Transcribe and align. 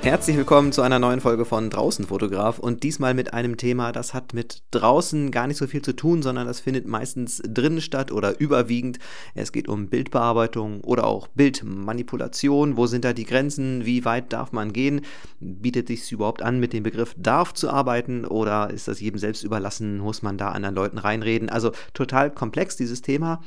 Herzlich 0.00 0.36
willkommen 0.36 0.70
zu 0.70 0.80
einer 0.82 1.00
neuen 1.00 1.20
Folge 1.20 1.44
von 1.44 1.70
Draußen 1.70 2.06
Fotograf 2.06 2.60
und 2.60 2.84
diesmal 2.84 3.14
mit 3.14 3.34
einem 3.34 3.56
Thema, 3.56 3.90
das 3.90 4.14
hat 4.14 4.32
mit 4.32 4.62
draußen 4.70 5.32
gar 5.32 5.48
nicht 5.48 5.56
so 5.56 5.66
viel 5.66 5.82
zu 5.82 5.92
tun, 5.92 6.22
sondern 6.22 6.46
das 6.46 6.60
findet 6.60 6.86
meistens 6.86 7.42
drinnen 7.44 7.80
statt 7.80 8.12
oder 8.12 8.38
überwiegend. 8.38 9.00
Es 9.34 9.50
geht 9.50 9.68
um 9.68 9.88
Bildbearbeitung 9.88 10.82
oder 10.82 11.04
auch 11.04 11.26
Bildmanipulation. 11.28 12.76
Wo 12.76 12.86
sind 12.86 13.04
da 13.04 13.12
die 13.12 13.24
Grenzen? 13.24 13.84
Wie 13.84 14.04
weit 14.04 14.32
darf 14.32 14.52
man 14.52 14.72
gehen? 14.72 15.02
Bietet 15.40 15.88
sich 15.88 16.10
überhaupt 16.12 16.42
an, 16.42 16.60
mit 16.60 16.72
dem 16.72 16.84
Begriff 16.84 17.14
darf 17.18 17.52
zu 17.52 17.68
arbeiten 17.68 18.24
oder 18.24 18.70
ist 18.70 18.86
das 18.86 19.00
jedem 19.00 19.18
selbst 19.18 19.42
überlassen? 19.42 19.98
Muss 19.98 20.22
man 20.22 20.38
da 20.38 20.52
anderen 20.52 20.76
Leuten 20.76 20.98
reinreden? 20.98 21.50
Also 21.50 21.72
total 21.92 22.30
komplex 22.30 22.76
dieses 22.76 23.02
Thema 23.02 23.40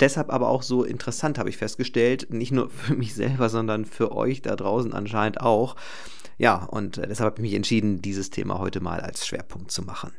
deshalb 0.00 0.30
aber 0.30 0.48
auch 0.48 0.62
so 0.62 0.84
interessant, 0.84 1.38
habe 1.38 1.48
ich 1.48 1.56
festgestellt. 1.56 2.32
Nicht 2.32 2.52
nur 2.52 2.70
für 2.70 2.94
mich 2.94 3.14
selber, 3.14 3.48
sondern 3.48 3.84
für 3.84 4.12
euch 4.12 4.42
da 4.42 4.56
draußen 4.56 4.92
anscheinend 4.92 5.40
auch. 5.40 5.76
Ja, 6.38 6.64
und 6.64 6.98
deshalb 6.98 7.32
habe 7.32 7.36
ich 7.36 7.42
mich 7.42 7.54
entschieden, 7.54 8.00
dieses 8.00 8.30
Thema 8.30 8.58
heute 8.58 8.80
mal 8.80 9.00
als 9.00 9.26
Schwerpunkt 9.26 9.72
zu 9.72 9.82
machen. 9.82 10.12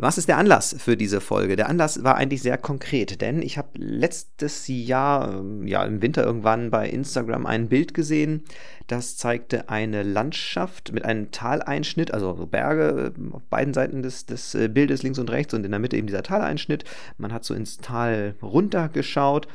Was 0.00 0.16
ist 0.16 0.28
der 0.28 0.38
Anlass 0.38 0.76
für 0.78 0.96
diese 0.96 1.20
Folge? 1.20 1.56
Der 1.56 1.68
Anlass 1.68 2.04
war 2.04 2.14
eigentlich 2.14 2.40
sehr 2.40 2.56
konkret, 2.56 3.20
denn 3.20 3.42
ich 3.42 3.58
habe 3.58 3.70
letztes 3.74 4.68
Jahr, 4.68 5.40
ähm, 5.40 5.66
ja 5.66 5.84
im 5.84 6.00
Winter 6.00 6.22
irgendwann 6.22 6.70
bei 6.70 6.88
Instagram 6.88 7.46
ein 7.46 7.68
Bild 7.68 7.94
gesehen, 7.94 8.44
das 8.86 9.16
zeigte 9.16 9.68
eine 9.68 10.04
Landschaft 10.04 10.92
mit 10.92 11.04
einem 11.04 11.32
Taleinschnitt, 11.32 12.14
also 12.14 12.36
so 12.36 12.46
Berge 12.46 13.12
äh, 13.12 13.34
auf 13.34 13.42
beiden 13.50 13.74
Seiten 13.74 14.04
des, 14.04 14.24
des 14.24 14.54
äh, 14.54 14.68
Bildes 14.68 15.02
links 15.02 15.18
und 15.18 15.30
rechts 15.30 15.52
und 15.52 15.64
in 15.64 15.72
der 15.72 15.80
Mitte 15.80 15.96
eben 15.96 16.06
dieser 16.06 16.22
Taleinschnitt. 16.22 16.84
Man 17.16 17.32
hat 17.32 17.44
so 17.44 17.52
ins 17.52 17.78
Tal 17.78 18.36
runtergeschaut 18.40 19.48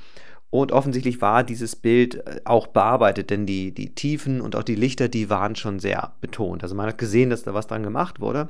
und 0.49 0.73
offensichtlich 0.73 1.21
war 1.21 1.45
dieses 1.45 1.77
Bild 1.77 2.15
äh, 2.27 2.41
auch 2.43 2.67
bearbeitet, 2.67 3.29
denn 3.29 3.45
die, 3.45 3.71
die 3.73 3.95
Tiefen 3.95 4.41
und 4.41 4.57
auch 4.57 4.63
die 4.63 4.75
Lichter, 4.75 5.07
die 5.07 5.29
waren 5.29 5.55
schon 5.55 5.79
sehr 5.79 6.15
betont. 6.19 6.63
Also 6.63 6.75
man 6.75 6.87
hat 6.87 6.97
gesehen, 6.97 7.29
dass 7.29 7.43
da 7.43 7.53
was 7.53 7.67
dran 7.67 7.83
gemacht 7.83 8.19
wurde. 8.19 8.49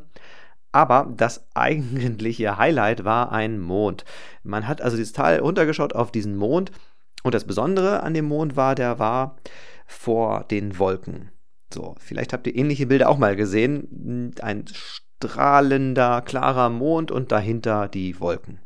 Aber 0.73 1.09
das 1.15 1.45
eigentliche 1.53 2.57
Highlight 2.57 3.05
war 3.05 3.31
ein 3.31 3.61
Mond. 3.61 4.03
Man 4.43 4.67
hat 4.67 4.81
also 4.81 4.97
dieses 4.97 5.13
Tal 5.13 5.39
runtergeschaut 5.39 5.93
auf 5.93 6.11
diesen 6.11 6.35
Mond. 6.35 6.71
Und 7.23 7.33
das 7.33 7.45
Besondere 7.45 8.03
an 8.03 8.13
dem 8.13 8.25
Mond 8.25 8.57
war, 8.57 8.75
der 8.75 8.99
war 8.99 9.37
vor 9.85 10.43
den 10.43 10.77
Wolken. 10.77 11.31
So, 11.73 11.95
vielleicht 11.99 12.33
habt 12.33 12.47
ihr 12.47 12.55
ähnliche 12.55 12.87
Bilder 12.87 13.07
auch 13.07 13.17
mal 13.17 13.35
gesehen. 13.37 14.33
Ein 14.41 14.65
strahlender, 14.67 16.21
klarer 16.21 16.69
Mond 16.69 17.11
und 17.11 17.31
dahinter 17.31 17.87
die 17.87 18.19
Wolken 18.19 18.59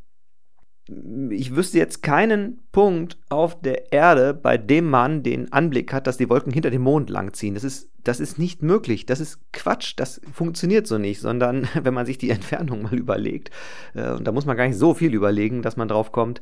ich 1.31 1.55
wüsste 1.55 1.77
jetzt 1.77 2.01
keinen 2.01 2.59
Punkt 2.71 3.17
auf 3.29 3.59
der 3.59 3.91
Erde, 3.91 4.33
bei 4.33 4.57
dem 4.57 4.89
man 4.89 5.21
den 5.21 5.51
Anblick 5.51 5.91
hat, 5.91 6.07
dass 6.07 6.17
die 6.17 6.29
Wolken 6.29 6.53
hinter 6.53 6.69
dem 6.69 6.83
Mond 6.83 7.09
langziehen. 7.09 7.55
Das 7.55 7.65
ist, 7.65 7.89
das 8.03 8.19
ist 8.21 8.39
nicht 8.39 8.61
möglich. 8.63 9.05
Das 9.05 9.19
ist 9.19 9.39
Quatsch. 9.51 9.93
Das 9.97 10.21
funktioniert 10.33 10.87
so 10.87 10.97
nicht, 10.97 11.19
sondern 11.19 11.67
wenn 11.81 11.93
man 11.93 12.05
sich 12.05 12.17
die 12.17 12.29
Entfernung 12.29 12.83
mal 12.83 12.95
überlegt, 12.95 13.51
äh, 13.95 14.11
und 14.11 14.25
da 14.25 14.31
muss 14.31 14.45
man 14.45 14.55
gar 14.55 14.67
nicht 14.67 14.77
so 14.77 14.93
viel 14.93 15.13
überlegen, 15.13 15.61
dass 15.61 15.77
man 15.77 15.89
drauf 15.89 16.11
kommt, 16.11 16.39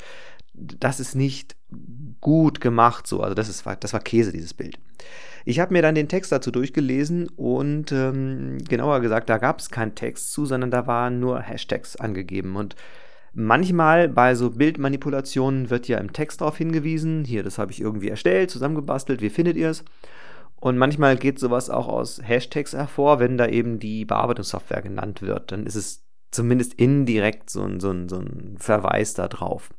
das 0.54 1.00
ist 1.00 1.16
nicht 1.16 1.56
gut 2.22 2.62
gemacht 2.62 3.08
so. 3.08 3.22
Also 3.22 3.34
das, 3.34 3.50
ist, 3.50 3.66
das 3.80 3.94
war 3.94 4.00
Käse, 4.00 4.32
dieses 4.32 4.54
Bild. 4.54 4.78
Ich 5.44 5.60
habe 5.60 5.74
mir 5.74 5.82
dann 5.82 5.96
den 5.96 6.08
Text 6.08 6.32
dazu 6.32 6.50
durchgelesen 6.50 7.30
und 7.36 7.92
ähm, 7.92 8.58
genauer 8.68 9.00
gesagt, 9.02 9.30
da 9.30 9.38
gab 9.38 9.60
es 9.60 9.70
keinen 9.70 9.96
Text 9.96 10.32
zu, 10.32 10.46
sondern 10.46 10.72
da 10.72 10.88
waren 10.88 11.20
nur 11.20 11.40
Hashtags 11.40 11.96
angegeben 11.96 12.56
und 12.56 12.76
Manchmal 13.38 14.08
bei 14.08 14.34
so 14.34 14.50
Bildmanipulationen 14.52 15.70
wird 15.70 15.90
ja 15.90 15.98
im 15.98 16.14
Text 16.14 16.40
darauf 16.40 16.58
hingewiesen, 16.58 17.26
hier, 17.26 17.44
das 17.44 17.58
habe 17.58 17.72
ich 17.74 17.82
irgendwie 17.82 18.08
erstellt, 18.08 18.50
zusammengebastelt, 18.50 19.22
wie 19.22 19.30
findet 19.30 19.58
ihr 19.58 19.70
es? 19.70 19.84
Und 20.56 20.78
manchmal 20.78 21.18
geht 21.18 21.38
sowas 21.38 21.70
auch 21.70 21.90
aus 21.90 22.22
Hashtags 22.24 22.72
hervor, 22.72 23.20
wenn 23.20 23.38
da 23.38 23.46
eben 23.48 23.78
die 23.78 24.06
Bearbeitungssoftware 24.06 24.82
genannt 24.82 25.22
wird. 25.22 25.52
Dann 25.52 25.66
ist 25.66 25.76
es 25.76 26.06
zumindest 26.32 26.76
indirekt 26.76 27.50
so 27.50 27.64
ein, 27.64 27.82
so 27.82 27.92
ein, 27.92 28.08
so 28.08 28.20
ein 28.20 28.56
Verweis 28.58 29.14
da 29.14 29.28
drauf. 29.28 29.70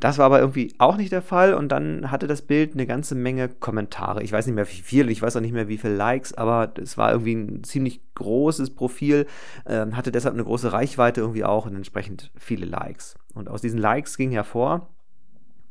Das 0.00 0.18
war 0.18 0.26
aber 0.26 0.38
irgendwie 0.38 0.74
auch 0.78 0.96
nicht 0.96 1.10
der 1.10 1.22
Fall 1.22 1.54
und 1.54 1.70
dann 1.70 2.10
hatte 2.12 2.28
das 2.28 2.42
Bild 2.42 2.74
eine 2.74 2.86
ganze 2.86 3.16
Menge 3.16 3.48
Kommentare. 3.48 4.22
Ich 4.22 4.30
weiß 4.30 4.46
nicht 4.46 4.54
mehr 4.54 4.68
wie 4.68 4.82
viel, 4.82 5.10
ich 5.10 5.22
weiß 5.22 5.34
auch 5.36 5.40
nicht 5.40 5.52
mehr 5.52 5.66
wie 5.66 5.78
viele 5.78 5.96
Likes, 5.96 6.34
aber 6.34 6.72
es 6.80 6.96
war 6.96 7.10
irgendwie 7.10 7.34
ein 7.34 7.64
ziemlich 7.64 8.00
großes 8.14 8.74
Profil, 8.74 9.26
äh, 9.64 9.86
hatte 9.92 10.12
deshalb 10.12 10.34
eine 10.34 10.44
große 10.44 10.72
Reichweite 10.72 11.20
irgendwie 11.20 11.44
auch 11.44 11.66
und 11.66 11.74
entsprechend 11.74 12.30
viele 12.36 12.66
Likes. 12.66 13.16
Und 13.34 13.48
aus 13.48 13.60
diesen 13.60 13.80
Likes 13.80 14.16
ging 14.16 14.30
hervor, 14.30 14.88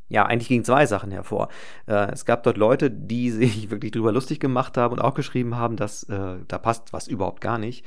ja, 0.09 0.25
eigentlich 0.25 0.47
gingen 0.47 0.63
zwei 0.63 0.85
Sachen 0.85 1.11
hervor. 1.11 1.49
Äh, 1.85 2.11
es 2.11 2.25
gab 2.25 2.43
dort 2.43 2.57
Leute, 2.57 2.89
die 2.91 3.31
sich 3.31 3.69
wirklich 3.69 3.91
drüber 3.91 4.11
lustig 4.11 4.39
gemacht 4.39 4.77
haben 4.77 4.93
und 4.93 4.99
auch 4.99 5.13
geschrieben 5.13 5.55
haben, 5.55 5.77
dass 5.77 6.03
äh, 6.03 6.35
da 6.47 6.57
passt 6.57 6.91
was 6.91 7.07
überhaupt 7.07 7.41
gar 7.41 7.57
nicht. 7.57 7.85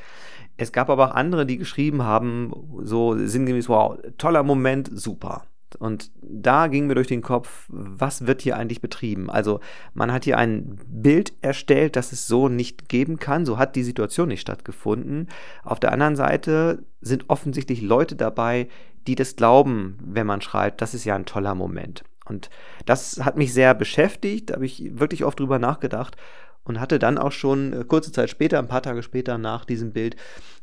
Es 0.56 0.72
gab 0.72 0.90
aber 0.90 1.10
auch 1.10 1.14
andere, 1.14 1.46
die 1.46 1.56
geschrieben 1.56 2.02
haben, 2.02 2.52
so 2.82 3.16
sinngemäß, 3.16 3.68
wow, 3.68 3.98
toller 4.18 4.42
Moment, 4.42 4.90
super. 4.92 5.44
Und 5.76 6.10
da 6.22 6.66
ging 6.66 6.86
mir 6.86 6.94
durch 6.94 7.06
den 7.06 7.22
Kopf, 7.22 7.66
was 7.68 8.26
wird 8.26 8.42
hier 8.42 8.56
eigentlich 8.56 8.80
betrieben? 8.80 9.30
Also 9.30 9.60
man 9.94 10.12
hat 10.12 10.24
hier 10.24 10.38
ein 10.38 10.78
Bild 10.86 11.32
erstellt, 11.40 11.96
das 11.96 12.12
es 12.12 12.26
so 12.26 12.48
nicht 12.48 12.88
geben 12.88 13.18
kann. 13.18 13.46
So 13.46 13.58
hat 13.58 13.76
die 13.76 13.82
Situation 13.82 14.28
nicht 14.28 14.40
stattgefunden. 14.40 15.28
Auf 15.64 15.80
der 15.80 15.92
anderen 15.92 16.16
Seite 16.16 16.84
sind 17.00 17.24
offensichtlich 17.28 17.82
Leute 17.82 18.16
dabei, 18.16 18.68
die 19.06 19.14
das 19.14 19.36
glauben, 19.36 19.98
wenn 20.02 20.26
man 20.26 20.40
schreibt, 20.40 20.82
das 20.82 20.94
ist 20.94 21.04
ja 21.04 21.14
ein 21.14 21.24
toller 21.24 21.54
Moment. 21.54 22.04
Und 22.26 22.50
das 22.86 23.24
hat 23.24 23.36
mich 23.36 23.52
sehr 23.52 23.74
beschäftigt, 23.74 24.50
da 24.50 24.54
habe 24.54 24.66
ich 24.66 24.98
wirklich 24.98 25.24
oft 25.24 25.40
drüber 25.40 25.58
nachgedacht 25.58 26.16
und 26.64 26.80
hatte 26.80 26.98
dann 26.98 27.18
auch 27.18 27.32
schon 27.32 27.72
äh, 27.72 27.84
kurze 27.84 28.12
Zeit 28.12 28.30
später, 28.30 28.58
ein 28.58 28.68
paar 28.68 28.82
Tage 28.82 29.02
später 29.02 29.38
nach 29.38 29.64
diesem 29.64 29.92
Bild, 29.92 30.16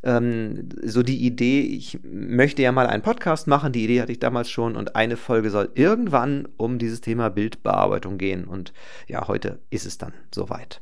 ähm, 0.03 0.69
so 0.83 1.03
die 1.03 1.25
Idee, 1.25 1.61
ich 1.61 1.99
möchte 2.03 2.61
ja 2.61 2.71
mal 2.71 2.87
einen 2.87 3.03
Podcast 3.03 3.47
machen. 3.47 3.73
Die 3.73 3.83
Idee 3.83 4.01
hatte 4.01 4.11
ich 4.11 4.19
damals 4.19 4.49
schon 4.49 4.75
und 4.75 4.95
eine 4.95 5.17
Folge 5.17 5.49
soll 5.49 5.69
irgendwann 5.75 6.47
um 6.57 6.77
dieses 6.79 7.01
Thema 7.01 7.29
Bildbearbeitung 7.29 8.17
gehen. 8.17 8.45
Und 8.45 8.73
ja, 9.07 9.27
heute 9.27 9.59
ist 9.69 9.85
es 9.85 9.97
dann 9.97 10.13
soweit. 10.33 10.81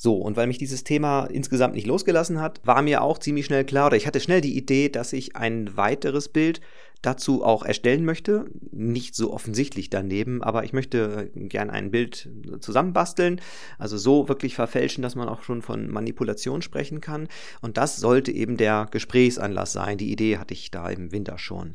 So, 0.00 0.14
und 0.14 0.36
weil 0.36 0.46
mich 0.46 0.58
dieses 0.58 0.84
Thema 0.84 1.26
insgesamt 1.26 1.74
nicht 1.74 1.86
losgelassen 1.86 2.40
hat, 2.40 2.60
war 2.64 2.82
mir 2.82 3.02
auch 3.02 3.18
ziemlich 3.18 3.46
schnell 3.46 3.64
klar, 3.64 3.88
oder 3.88 3.96
ich 3.96 4.06
hatte 4.06 4.20
schnell 4.20 4.40
die 4.40 4.56
Idee, 4.56 4.88
dass 4.88 5.12
ich 5.12 5.34
ein 5.34 5.76
weiteres 5.76 6.28
Bild 6.28 6.60
dazu 7.02 7.44
auch 7.44 7.64
erstellen 7.64 8.04
möchte. 8.04 8.46
Nicht 8.70 9.14
so 9.14 9.32
offensichtlich 9.32 9.90
daneben, 9.90 10.42
aber 10.42 10.64
ich 10.64 10.72
möchte 10.72 11.30
gern 11.34 11.70
ein 11.70 11.90
Bild 11.90 12.28
zusammenbasteln, 12.60 13.40
also 13.78 13.96
so 13.96 14.28
wirklich 14.28 14.54
verfälschen, 14.54 15.02
dass 15.02 15.14
man 15.14 15.28
auch 15.28 15.42
schon 15.42 15.62
von 15.62 15.88
Manipulation 15.88 16.62
sprechen 16.62 17.00
kann. 17.00 17.28
Und 17.60 17.76
das 17.76 17.96
sollte 17.96 18.32
eben 18.32 18.56
der 18.56 18.88
Gesprächsanlass 18.90 19.72
sein. 19.72 19.98
Die 19.98 20.10
Idee 20.10 20.38
hatte 20.38 20.54
ich 20.54 20.70
da 20.70 20.88
im 20.88 21.12
Winter 21.12 21.38
schon. 21.38 21.74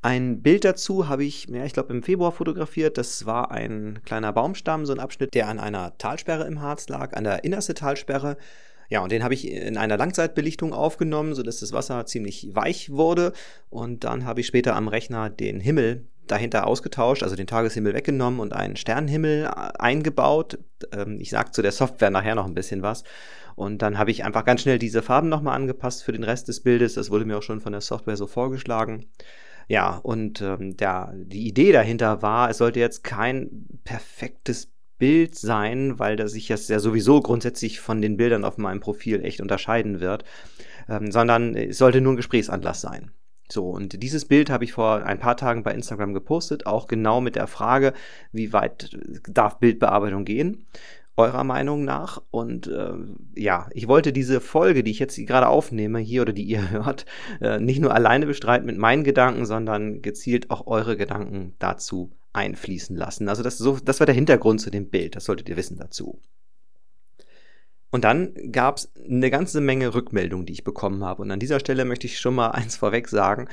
Ein 0.00 0.42
Bild 0.42 0.64
dazu 0.64 1.08
habe 1.08 1.24
ich, 1.24 1.48
ja, 1.48 1.64
ich 1.64 1.72
glaube, 1.72 1.92
im 1.92 2.02
Februar 2.02 2.32
fotografiert. 2.32 2.98
Das 2.98 3.26
war 3.26 3.50
ein 3.50 4.00
kleiner 4.04 4.32
Baumstamm, 4.32 4.86
so 4.86 4.92
ein 4.92 5.00
Abschnitt, 5.00 5.34
der 5.34 5.48
an 5.48 5.58
einer 5.58 5.96
Talsperre 5.98 6.46
im 6.46 6.60
Harz 6.60 6.88
lag, 6.88 7.16
an 7.16 7.24
der 7.24 7.42
innerste 7.44 7.74
Talsperre. 7.74 8.36
Ja, 8.88 9.00
und 9.02 9.12
den 9.12 9.22
habe 9.22 9.34
ich 9.34 9.50
in 9.50 9.76
einer 9.76 9.98
Langzeitbelichtung 9.98 10.72
aufgenommen, 10.72 11.34
sodass 11.34 11.60
das 11.60 11.72
Wasser 11.72 12.06
ziemlich 12.06 12.48
weich 12.52 12.90
wurde. 12.90 13.32
Und 13.68 14.04
dann 14.04 14.24
habe 14.24 14.40
ich 14.40 14.46
später 14.46 14.76
am 14.76 14.88
Rechner 14.88 15.28
den 15.28 15.60
Himmel 15.60 16.06
dahinter 16.26 16.66
ausgetauscht, 16.66 17.22
also 17.22 17.36
den 17.36 17.46
Tageshimmel 17.46 17.94
weggenommen 17.94 18.40
und 18.40 18.52
einen 18.52 18.76
Sternenhimmel 18.76 19.44
äh, 19.44 19.48
eingebaut. 19.78 20.58
Ähm, 20.92 21.18
ich 21.20 21.30
sage 21.30 21.50
zu 21.50 21.62
der 21.62 21.72
Software 21.72 22.10
nachher 22.10 22.34
noch 22.34 22.46
ein 22.46 22.54
bisschen 22.54 22.82
was. 22.82 23.04
Und 23.56 23.82
dann 23.82 23.98
habe 23.98 24.10
ich 24.10 24.24
einfach 24.24 24.44
ganz 24.44 24.62
schnell 24.62 24.78
diese 24.78 25.02
Farben 25.02 25.28
nochmal 25.28 25.56
angepasst 25.56 26.04
für 26.04 26.12
den 26.12 26.22
Rest 26.22 26.48
des 26.48 26.60
Bildes. 26.62 26.94
Das 26.94 27.10
wurde 27.10 27.24
mir 27.24 27.38
auch 27.38 27.42
schon 27.42 27.60
von 27.60 27.72
der 27.72 27.80
Software 27.80 28.16
so 28.16 28.26
vorgeschlagen. 28.26 29.06
Ja, 29.66 29.96
und 29.96 30.40
ähm, 30.40 30.76
der, 30.76 31.12
die 31.14 31.46
Idee 31.46 31.72
dahinter 31.72 32.22
war, 32.22 32.48
es 32.48 32.58
sollte 32.58 32.80
jetzt 32.80 33.04
kein 33.04 33.66
perfektes 33.84 34.70
Bild 34.98 35.36
sein, 35.36 35.98
weil 35.98 36.16
das 36.16 36.32
sich 36.32 36.48
jetzt 36.48 36.68
ja 36.70 36.80
sowieso 36.80 37.20
grundsätzlich 37.20 37.80
von 37.80 38.02
den 38.02 38.16
Bildern 38.16 38.44
auf 38.44 38.58
meinem 38.58 38.80
Profil 38.80 39.24
echt 39.24 39.40
unterscheiden 39.40 40.00
wird, 40.00 40.24
ähm, 40.88 41.12
sondern 41.12 41.54
es 41.54 41.78
sollte 41.78 42.00
nur 42.00 42.12
ein 42.12 42.16
Gesprächsanlass 42.16 42.80
sein. 42.80 43.12
So, 43.50 43.70
und 43.70 44.02
dieses 44.02 44.26
Bild 44.26 44.50
habe 44.50 44.64
ich 44.64 44.72
vor 44.72 45.04
ein 45.04 45.18
paar 45.18 45.36
Tagen 45.36 45.62
bei 45.62 45.72
Instagram 45.72 46.12
gepostet, 46.12 46.66
auch 46.66 46.86
genau 46.86 47.20
mit 47.20 47.34
der 47.34 47.46
Frage, 47.46 47.94
wie 48.30 48.52
weit 48.52 48.90
darf 49.26 49.58
Bildbearbeitung 49.58 50.26
gehen, 50.26 50.66
eurer 51.16 51.44
Meinung 51.44 51.84
nach. 51.84 52.22
Und 52.30 52.66
äh, 52.66 52.92
ja, 53.34 53.68
ich 53.72 53.88
wollte 53.88 54.12
diese 54.12 54.40
Folge, 54.40 54.84
die 54.84 54.90
ich 54.90 54.98
jetzt 54.98 55.16
gerade 55.26 55.48
aufnehme, 55.48 55.98
hier 55.98 56.22
oder 56.22 56.34
die 56.34 56.44
ihr 56.44 56.70
hört, 56.70 57.06
äh, 57.40 57.58
nicht 57.58 57.80
nur 57.80 57.94
alleine 57.94 58.26
bestreiten 58.26 58.66
mit 58.66 58.76
meinen 58.76 59.04
Gedanken, 59.04 59.46
sondern 59.46 60.02
gezielt 60.02 60.50
auch 60.50 60.66
eure 60.66 60.98
Gedanken 60.98 61.54
dazu 61.58 62.10
einfließen 62.32 62.96
lassen. 62.96 63.28
Also 63.28 63.42
das, 63.42 63.58
so, 63.58 63.78
das 63.78 64.00
war 64.00 64.06
der 64.06 64.14
Hintergrund 64.14 64.60
zu 64.60 64.70
dem 64.70 64.88
Bild, 64.88 65.16
das 65.16 65.24
solltet 65.24 65.48
ihr 65.48 65.56
wissen 65.56 65.78
dazu. 65.78 66.20
Und 67.90 68.04
dann 68.04 68.34
gab 68.52 68.76
es 68.76 68.92
eine 69.08 69.30
ganze 69.30 69.60
Menge 69.60 69.94
Rückmeldungen, 69.94 70.44
die 70.44 70.52
ich 70.52 70.64
bekommen 70.64 71.04
habe. 71.04 71.22
Und 71.22 71.30
an 71.30 71.40
dieser 71.40 71.58
Stelle 71.58 71.84
möchte 71.84 72.06
ich 72.06 72.18
schon 72.18 72.34
mal 72.34 72.48
eins 72.52 72.76
vorweg 72.76 73.08
sagen. 73.08 73.48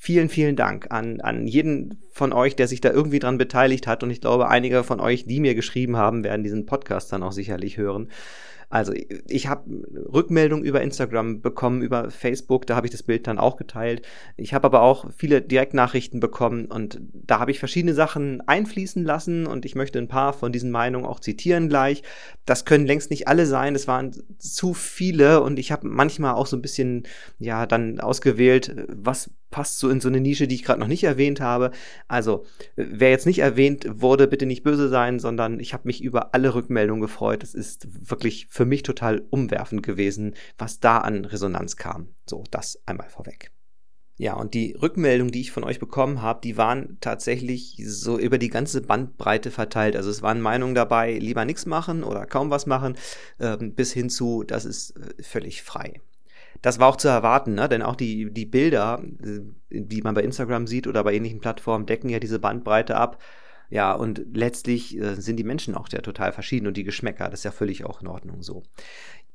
Vielen, 0.00 0.28
vielen 0.28 0.54
Dank 0.54 0.90
an, 0.90 1.20
an 1.20 1.48
jeden 1.48 2.02
von 2.12 2.32
euch, 2.32 2.54
der 2.54 2.68
sich 2.68 2.80
da 2.80 2.90
irgendwie 2.90 3.18
dran 3.18 3.38
beteiligt 3.38 3.86
hat. 3.86 4.02
Und 4.02 4.10
ich 4.10 4.20
glaube, 4.20 4.48
einige 4.48 4.84
von 4.84 5.00
euch, 5.00 5.26
die 5.26 5.40
mir 5.40 5.54
geschrieben 5.54 5.96
haben, 5.96 6.22
werden 6.22 6.44
diesen 6.44 6.66
Podcast 6.66 7.12
dann 7.12 7.22
auch 7.22 7.32
sicherlich 7.32 7.78
hören. 7.78 8.08
Also 8.70 8.92
ich 9.28 9.46
habe 9.48 9.64
Rückmeldungen 10.12 10.64
über 10.64 10.82
Instagram 10.82 11.40
bekommen, 11.40 11.80
über 11.80 12.10
Facebook, 12.10 12.66
da 12.66 12.76
habe 12.76 12.86
ich 12.86 12.90
das 12.90 13.02
Bild 13.02 13.26
dann 13.26 13.38
auch 13.38 13.56
geteilt. 13.56 14.02
Ich 14.36 14.52
habe 14.52 14.66
aber 14.66 14.82
auch 14.82 15.06
viele 15.16 15.40
Direktnachrichten 15.40 16.20
bekommen 16.20 16.66
und 16.66 17.00
da 17.14 17.38
habe 17.38 17.50
ich 17.50 17.58
verschiedene 17.58 17.94
Sachen 17.94 18.42
einfließen 18.46 19.04
lassen 19.04 19.46
und 19.46 19.64
ich 19.64 19.74
möchte 19.74 19.98
ein 19.98 20.08
paar 20.08 20.34
von 20.34 20.52
diesen 20.52 20.70
Meinungen 20.70 21.06
auch 21.06 21.20
zitieren 21.20 21.68
gleich. 21.68 22.02
Das 22.44 22.66
können 22.66 22.86
längst 22.86 23.10
nicht 23.10 23.26
alle 23.26 23.46
sein, 23.46 23.74
es 23.74 23.88
waren 23.88 24.12
zu 24.38 24.74
viele 24.74 25.42
und 25.42 25.58
ich 25.58 25.72
habe 25.72 25.88
manchmal 25.88 26.34
auch 26.34 26.46
so 26.46 26.56
ein 26.56 26.62
bisschen 26.62 27.04
ja 27.38 27.64
dann 27.64 28.00
ausgewählt, 28.00 28.74
was 28.88 29.30
passt 29.50 29.78
so 29.78 29.88
in 29.88 30.00
so 30.00 30.08
eine 30.08 30.20
Nische, 30.20 30.46
die 30.46 30.54
ich 30.54 30.64
gerade 30.64 30.80
noch 30.80 30.88
nicht 30.88 31.04
erwähnt 31.04 31.40
habe. 31.40 31.70
Also, 32.06 32.44
wer 32.76 33.10
jetzt 33.10 33.26
nicht 33.26 33.38
erwähnt 33.38 33.86
wurde, 33.88 34.28
bitte 34.28 34.46
nicht 34.46 34.62
böse 34.62 34.88
sein, 34.88 35.18
sondern 35.18 35.60
ich 35.60 35.72
habe 35.72 35.86
mich 35.86 36.02
über 36.02 36.34
alle 36.34 36.54
Rückmeldungen 36.54 37.00
gefreut. 37.00 37.42
Es 37.42 37.54
ist 37.54 38.10
wirklich 38.10 38.46
für 38.50 38.64
mich 38.64 38.82
total 38.82 39.22
umwerfend 39.30 39.82
gewesen, 39.82 40.34
was 40.58 40.80
da 40.80 40.98
an 40.98 41.24
Resonanz 41.24 41.76
kam. 41.76 42.08
So, 42.26 42.44
das 42.50 42.80
einmal 42.86 43.08
vorweg. 43.08 43.50
Ja, 44.20 44.34
und 44.34 44.52
die 44.52 44.72
Rückmeldungen, 44.72 45.30
die 45.30 45.42
ich 45.42 45.52
von 45.52 45.62
euch 45.62 45.78
bekommen 45.78 46.22
habe, 46.22 46.40
die 46.42 46.56
waren 46.56 46.98
tatsächlich 47.00 47.80
so 47.86 48.18
über 48.18 48.38
die 48.38 48.48
ganze 48.48 48.82
Bandbreite 48.82 49.52
verteilt. 49.52 49.94
Also 49.94 50.10
es 50.10 50.22
waren 50.22 50.40
Meinungen 50.40 50.74
dabei, 50.74 51.16
lieber 51.16 51.44
nichts 51.44 51.66
machen 51.66 52.02
oder 52.02 52.26
kaum 52.26 52.50
was 52.50 52.66
machen, 52.66 52.96
äh, 53.38 53.56
bis 53.56 53.92
hin 53.92 54.10
zu, 54.10 54.42
das 54.42 54.64
ist 54.64 54.96
äh, 54.96 55.22
völlig 55.22 55.62
frei 55.62 56.00
das 56.62 56.78
war 56.78 56.88
auch 56.88 56.96
zu 56.96 57.08
erwarten, 57.08 57.54
ne? 57.54 57.68
denn 57.68 57.82
auch 57.82 57.96
die, 57.96 58.32
die 58.32 58.46
Bilder, 58.46 59.02
äh, 59.22 59.40
die 59.70 60.02
man 60.02 60.14
bei 60.14 60.22
Instagram 60.22 60.66
sieht 60.66 60.86
oder 60.86 61.04
bei 61.04 61.14
ähnlichen 61.14 61.40
Plattformen, 61.40 61.86
decken 61.86 62.10
ja 62.10 62.18
diese 62.18 62.38
Bandbreite 62.38 62.96
ab. 62.96 63.22
Ja, 63.70 63.92
und 63.92 64.24
letztlich 64.32 64.98
äh, 64.98 65.14
sind 65.16 65.36
die 65.36 65.44
Menschen 65.44 65.74
auch 65.74 65.88
ja 65.90 66.00
total 66.00 66.32
verschieden 66.32 66.66
und 66.66 66.76
die 66.76 66.84
Geschmäcker, 66.84 67.28
das 67.28 67.40
ist 67.40 67.44
ja 67.44 67.50
völlig 67.50 67.84
auch 67.84 68.00
in 68.00 68.06
Ordnung 68.06 68.42
so. 68.42 68.62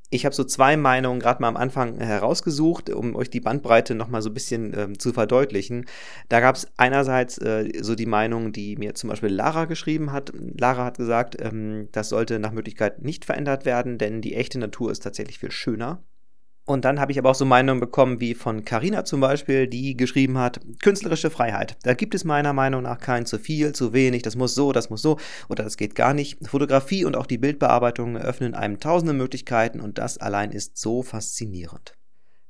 Ich 0.09 0.25
habe 0.25 0.35
so 0.35 0.43
zwei 0.43 0.77
Meinungen 0.77 1.19
gerade 1.19 1.41
mal 1.41 1.47
am 1.47 1.57
Anfang 1.57 1.99
herausgesucht, 1.99 2.91
um 2.91 3.15
euch 3.15 3.31
die 3.31 3.39
Bandbreite 3.39 3.95
nochmal 3.95 4.21
so 4.21 4.29
ein 4.29 4.33
bisschen 4.35 4.71
ähm, 4.77 4.99
zu 4.99 5.11
verdeutlichen. 5.11 5.87
Da 6.29 6.39
gab 6.39 6.55
es 6.55 6.67
einerseits 6.77 7.39
äh, 7.39 7.71
so 7.81 7.95
die 7.95 8.05
Meinung, 8.05 8.51
die 8.51 8.75
mir 8.75 8.93
zum 8.93 9.09
Beispiel 9.09 9.29
Lara 9.29 9.65
geschrieben 9.65 10.11
hat. 10.11 10.31
Lara 10.35 10.85
hat 10.85 10.97
gesagt, 10.97 11.37
ähm, 11.41 11.89
das 11.93 12.09
sollte 12.09 12.37
nach 12.37 12.51
Möglichkeit 12.51 13.01
nicht 13.01 13.25
verändert 13.25 13.65
werden, 13.65 13.97
denn 13.97 14.21
die 14.21 14.35
echte 14.35 14.59
Natur 14.59 14.91
ist 14.91 15.01
tatsächlich 15.01 15.39
viel 15.39 15.51
schöner. 15.51 16.03
Und 16.65 16.85
dann 16.85 16.99
habe 16.99 17.11
ich 17.11 17.19
aber 17.19 17.31
auch 17.31 17.35
so 17.35 17.43
Meinungen 17.43 17.81
bekommen 17.81 18.21
wie 18.21 18.33
von 18.33 18.63
Carina 18.63 19.03
zum 19.03 19.19
Beispiel, 19.19 19.67
die 19.67 19.97
geschrieben 19.97 20.37
hat, 20.37 20.61
künstlerische 20.81 21.29
Freiheit. 21.29 21.75
Da 21.83 21.93
gibt 21.93 22.15
es 22.15 22.23
meiner 22.23 22.53
Meinung 22.53 22.83
nach 22.83 22.99
kein 22.99 23.25
zu 23.25 23.37
viel, 23.37 23.73
zu 23.73 23.91
wenig, 23.91 24.21
das 24.21 24.37
muss 24.37 24.55
so, 24.55 24.71
das 24.71 24.89
muss 24.89 25.01
so 25.01 25.19
oder 25.49 25.65
das 25.65 25.75
geht 25.75 25.93
gar 25.93 26.13
nicht. 26.13 26.47
Fotografie 26.47 27.03
und 27.03 27.17
auch 27.17 27.25
die 27.25 27.37
Bildbearbeitung 27.37 28.15
eröffnen 28.15 28.53
einem 28.53 28.79
tausende 28.79 29.13
Möglichkeiten 29.13 29.81
und 29.81 29.97
das 29.97 30.17
allein 30.17 30.51
ist 30.51 30.77
so 30.77 31.03
faszinierend. 31.03 31.95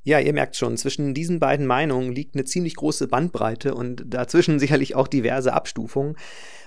Ja, 0.06 0.20
ihr 0.20 0.34
merkt 0.34 0.54
schon, 0.54 0.76
zwischen 0.76 1.14
diesen 1.14 1.40
beiden 1.40 1.66
Meinungen 1.66 2.12
liegt 2.12 2.36
eine 2.36 2.44
ziemlich 2.44 2.76
große 2.76 3.08
Bandbreite 3.08 3.74
und 3.74 4.04
dazwischen 4.06 4.58
sicherlich 4.60 4.94
auch 4.94 5.08
diverse 5.08 5.54
Abstufungen. 5.54 6.16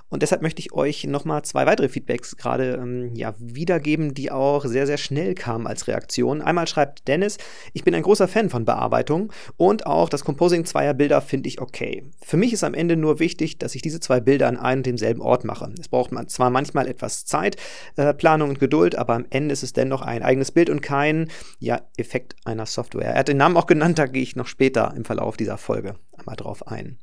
Und 0.09 0.23
deshalb 0.23 0.41
möchte 0.41 0.61
ich 0.61 0.71
euch 0.71 1.03
nochmal 1.03 1.43
zwei 1.43 1.65
weitere 1.65 1.89
Feedbacks 1.89 2.37
gerade 2.37 2.79
ähm, 2.81 3.13
ja, 3.13 3.35
wiedergeben, 3.39 4.13
die 4.13 4.31
auch 4.31 4.65
sehr, 4.65 4.87
sehr 4.87 4.97
schnell 4.97 5.35
kamen 5.35 5.67
als 5.67 5.87
Reaktion. 5.87 6.41
Einmal 6.41 6.67
schreibt 6.67 7.07
Dennis, 7.07 7.37
ich 7.73 7.83
bin 7.83 7.93
ein 7.93 8.03
großer 8.03 8.27
Fan 8.27 8.49
von 8.49 8.63
Bearbeitung 8.63 9.33
und 9.57 9.85
auch 9.85 10.07
das 10.07 10.23
Composing 10.23 10.63
zweier 10.65 10.93
Bilder 10.93 11.21
finde 11.21 11.49
ich 11.49 11.59
okay. 11.59 12.05
Für 12.23 12.37
mich 12.37 12.53
ist 12.53 12.63
am 12.63 12.73
Ende 12.73 12.95
nur 12.95 13.19
wichtig, 13.19 13.57
dass 13.57 13.75
ich 13.75 13.81
diese 13.81 13.99
zwei 13.99 14.21
Bilder 14.21 14.47
an 14.47 14.57
einem 14.57 14.77
und 14.77 14.85
demselben 14.85 15.21
Ort 15.21 15.43
mache. 15.43 15.73
Es 15.79 15.89
braucht 15.89 16.11
man 16.11 16.27
zwar 16.29 16.49
manchmal 16.49 16.87
etwas 16.87 17.25
Zeit, 17.25 17.57
äh, 17.95 18.13
Planung 18.13 18.49
und 18.49 18.59
Geduld, 18.59 18.95
aber 18.95 19.15
am 19.15 19.25
Ende 19.29 19.53
ist 19.53 19.63
es 19.63 19.73
dennoch 19.73 20.01
ein 20.01 20.23
eigenes 20.23 20.51
Bild 20.51 20.69
und 20.69 20.81
kein 20.81 21.29
ja, 21.59 21.81
Effekt 21.97 22.35
einer 22.45 22.65
Software. 22.65 23.13
Er 23.13 23.19
hat 23.19 23.27
den 23.27 23.37
Namen 23.37 23.57
auch 23.57 23.67
genannt, 23.67 23.99
da 23.99 24.05
gehe 24.05 24.23
ich 24.23 24.35
noch 24.35 24.47
später 24.47 24.93
im 24.95 25.03
Verlauf 25.03 25.35
dieser 25.35 25.57
Folge 25.57 25.95
einmal 26.15 26.35
drauf 26.35 26.67
ein. 26.67 26.99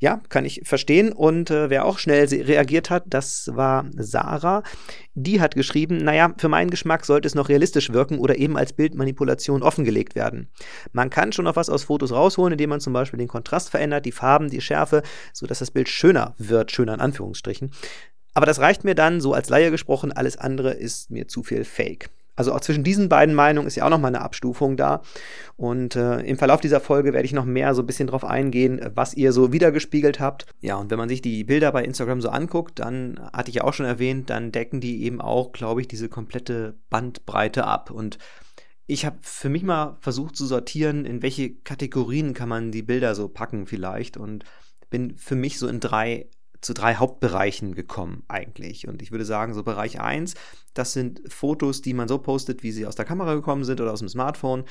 Ja, 0.00 0.20
kann 0.28 0.44
ich 0.44 0.62
verstehen. 0.64 1.12
Und 1.12 1.50
äh, 1.50 1.70
wer 1.70 1.84
auch 1.84 1.98
schnell 1.98 2.26
reagiert 2.26 2.90
hat, 2.90 3.04
das 3.06 3.50
war 3.54 3.86
Sarah. 3.96 4.62
Die 5.14 5.40
hat 5.40 5.54
geschrieben, 5.54 5.98
naja, 5.98 6.34
für 6.36 6.48
meinen 6.48 6.70
Geschmack 6.70 7.04
sollte 7.04 7.26
es 7.26 7.34
noch 7.34 7.48
realistisch 7.48 7.92
wirken 7.92 8.18
oder 8.18 8.36
eben 8.36 8.56
als 8.56 8.72
Bildmanipulation 8.72 9.62
offengelegt 9.62 10.14
werden. 10.14 10.48
Man 10.92 11.10
kann 11.10 11.32
schon 11.32 11.44
noch 11.44 11.56
was 11.56 11.70
aus 11.70 11.84
Fotos 11.84 12.12
rausholen, 12.12 12.52
indem 12.52 12.70
man 12.70 12.80
zum 12.80 12.92
Beispiel 12.92 13.18
den 13.18 13.28
Kontrast 13.28 13.70
verändert, 13.70 14.06
die 14.06 14.12
Farben, 14.12 14.50
die 14.50 14.60
Schärfe, 14.60 15.02
sodass 15.32 15.60
das 15.60 15.70
Bild 15.70 15.88
schöner 15.88 16.34
wird, 16.38 16.72
schöner 16.72 16.94
in 16.94 17.00
Anführungsstrichen. 17.00 17.70
Aber 18.34 18.46
das 18.46 18.58
reicht 18.58 18.82
mir 18.82 18.96
dann, 18.96 19.20
so 19.20 19.32
als 19.32 19.48
Laie 19.48 19.70
gesprochen, 19.70 20.10
alles 20.10 20.36
andere 20.36 20.72
ist 20.72 21.10
mir 21.10 21.28
zu 21.28 21.44
viel 21.44 21.64
Fake. 21.64 22.10
Also 22.36 22.52
auch 22.52 22.60
zwischen 22.60 22.84
diesen 22.84 23.08
beiden 23.08 23.34
Meinungen 23.34 23.66
ist 23.66 23.76
ja 23.76 23.84
auch 23.84 23.90
nochmal 23.90 24.14
eine 24.14 24.22
Abstufung 24.22 24.76
da. 24.76 25.02
Und 25.56 25.96
äh, 25.96 26.20
im 26.20 26.36
Verlauf 26.36 26.60
dieser 26.60 26.80
Folge 26.80 27.12
werde 27.12 27.26
ich 27.26 27.32
noch 27.32 27.44
mehr 27.44 27.74
so 27.74 27.82
ein 27.82 27.86
bisschen 27.86 28.08
drauf 28.08 28.24
eingehen, 28.24 28.80
was 28.94 29.14
ihr 29.14 29.32
so 29.32 29.52
wiedergespiegelt 29.52 30.20
habt. 30.20 30.46
Ja, 30.60 30.76
und 30.76 30.90
wenn 30.90 30.98
man 30.98 31.08
sich 31.08 31.22
die 31.22 31.44
Bilder 31.44 31.70
bei 31.72 31.84
Instagram 31.84 32.20
so 32.20 32.28
anguckt, 32.30 32.80
dann 32.80 33.20
hatte 33.32 33.50
ich 33.50 33.56
ja 33.56 33.64
auch 33.64 33.72
schon 33.72 33.86
erwähnt, 33.86 34.30
dann 34.30 34.52
decken 34.52 34.80
die 34.80 35.04
eben 35.04 35.20
auch, 35.20 35.52
glaube 35.52 35.80
ich, 35.80 35.88
diese 35.88 36.08
komplette 36.08 36.74
Bandbreite 36.90 37.64
ab. 37.64 37.90
Und 37.90 38.18
ich 38.86 39.06
habe 39.06 39.18
für 39.22 39.48
mich 39.48 39.62
mal 39.62 39.96
versucht 40.00 40.36
zu 40.36 40.46
sortieren, 40.46 41.04
in 41.04 41.22
welche 41.22 41.54
Kategorien 41.54 42.34
kann 42.34 42.48
man 42.48 42.72
die 42.72 42.82
Bilder 42.82 43.14
so 43.14 43.28
packen 43.28 43.66
vielleicht. 43.66 44.16
Und 44.16 44.44
bin 44.90 45.16
für 45.16 45.34
mich 45.34 45.58
so 45.58 45.66
in 45.66 45.80
drei 45.80 46.28
zu 46.64 46.74
drei 46.74 46.94
Hauptbereichen 46.96 47.74
gekommen 47.74 48.24
eigentlich. 48.28 48.88
Und 48.88 49.02
ich 49.02 49.10
würde 49.10 49.24
sagen, 49.24 49.54
so 49.54 49.62
Bereich 49.62 50.00
1, 50.00 50.34
das 50.72 50.92
sind 50.92 51.20
Fotos, 51.28 51.82
die 51.82 51.94
man 51.94 52.08
so 52.08 52.18
postet, 52.18 52.62
wie 52.62 52.72
sie 52.72 52.86
aus 52.86 52.96
der 52.96 53.04
Kamera 53.04 53.34
gekommen 53.34 53.64
sind 53.64 53.80
oder 53.80 53.92
aus 53.92 54.00
dem 54.00 54.08
Smartphone, 54.08 54.64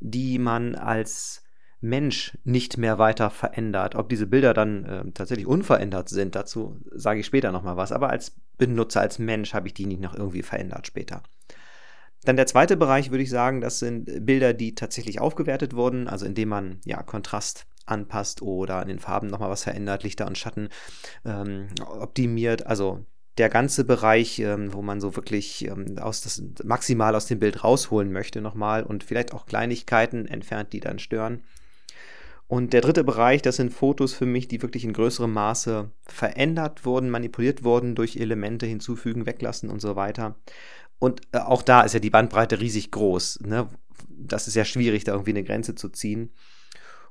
die 0.00 0.38
man 0.38 0.74
als 0.74 1.42
Mensch 1.80 2.36
nicht 2.44 2.76
mehr 2.76 2.98
weiter 2.98 3.30
verändert. 3.30 3.94
Ob 3.94 4.10
diese 4.10 4.26
Bilder 4.26 4.52
dann 4.52 4.84
äh, 4.84 5.10
tatsächlich 5.12 5.46
unverändert 5.46 6.10
sind, 6.10 6.34
dazu 6.34 6.78
sage 6.92 7.20
ich 7.20 7.26
später 7.26 7.52
nochmal 7.52 7.76
was. 7.76 7.90
Aber 7.90 8.10
als 8.10 8.36
Benutzer, 8.58 9.00
als 9.00 9.18
Mensch 9.18 9.54
habe 9.54 9.66
ich 9.66 9.74
die 9.74 9.86
nicht 9.86 10.02
noch 10.02 10.14
irgendwie 10.14 10.42
verändert 10.42 10.86
später. 10.86 11.22
Dann 12.24 12.36
der 12.36 12.46
zweite 12.46 12.76
Bereich 12.76 13.10
würde 13.10 13.22
ich 13.22 13.30
sagen, 13.30 13.60
das 13.60 13.78
sind 13.78 14.26
Bilder, 14.26 14.52
die 14.52 14.74
tatsächlich 14.74 15.20
aufgewertet 15.20 15.74
wurden, 15.74 16.06
also 16.06 16.26
indem 16.26 16.50
man 16.50 16.80
ja 16.84 17.02
Kontrast 17.02 17.66
anpasst 17.86 18.42
oder 18.42 18.76
an 18.76 18.88
den 18.88 18.98
Farben 18.98 19.28
nochmal 19.28 19.50
was 19.50 19.64
verändert, 19.64 20.02
Lichter 20.02 20.26
und 20.26 20.38
Schatten 20.38 20.68
ähm, 21.24 21.68
optimiert. 21.80 22.66
Also 22.66 23.04
der 23.38 23.48
ganze 23.48 23.84
Bereich, 23.84 24.38
ähm, 24.38 24.72
wo 24.72 24.82
man 24.82 25.00
so 25.00 25.16
wirklich 25.16 25.66
ähm, 25.66 25.98
aus 25.98 26.20
das 26.20 26.42
maximal 26.62 27.14
aus 27.14 27.26
dem 27.26 27.38
Bild 27.38 27.64
rausholen 27.64 28.12
möchte 28.12 28.40
nochmal 28.40 28.82
und 28.82 29.02
vielleicht 29.02 29.32
auch 29.32 29.46
Kleinigkeiten 29.46 30.26
entfernt, 30.26 30.72
die 30.72 30.80
dann 30.80 30.98
stören. 30.98 31.42
Und 32.50 32.72
der 32.72 32.80
dritte 32.80 33.04
Bereich, 33.04 33.42
das 33.42 33.56
sind 33.56 33.72
Fotos 33.72 34.12
für 34.12 34.26
mich, 34.26 34.48
die 34.48 34.60
wirklich 34.60 34.84
in 34.84 34.92
größerem 34.92 35.32
Maße 35.32 35.92
verändert 36.02 36.84
wurden, 36.84 37.08
manipuliert 37.08 37.62
wurden 37.62 37.94
durch 37.94 38.16
Elemente 38.16 38.66
hinzufügen, 38.66 39.24
weglassen 39.24 39.70
und 39.70 39.80
so 39.80 39.94
weiter. 39.94 40.34
Und 41.00 41.22
äh, 41.32 41.38
auch 41.38 41.62
da 41.62 41.80
ist 41.80 41.94
ja 41.94 41.98
die 41.98 42.10
Bandbreite 42.10 42.60
riesig 42.60 42.92
groß. 42.92 43.40
Ne? 43.40 43.68
Das 44.08 44.46
ist 44.46 44.54
ja 44.54 44.64
schwierig, 44.64 45.02
da 45.02 45.12
irgendwie 45.12 45.30
eine 45.30 45.42
Grenze 45.42 45.74
zu 45.74 45.88
ziehen. 45.88 46.30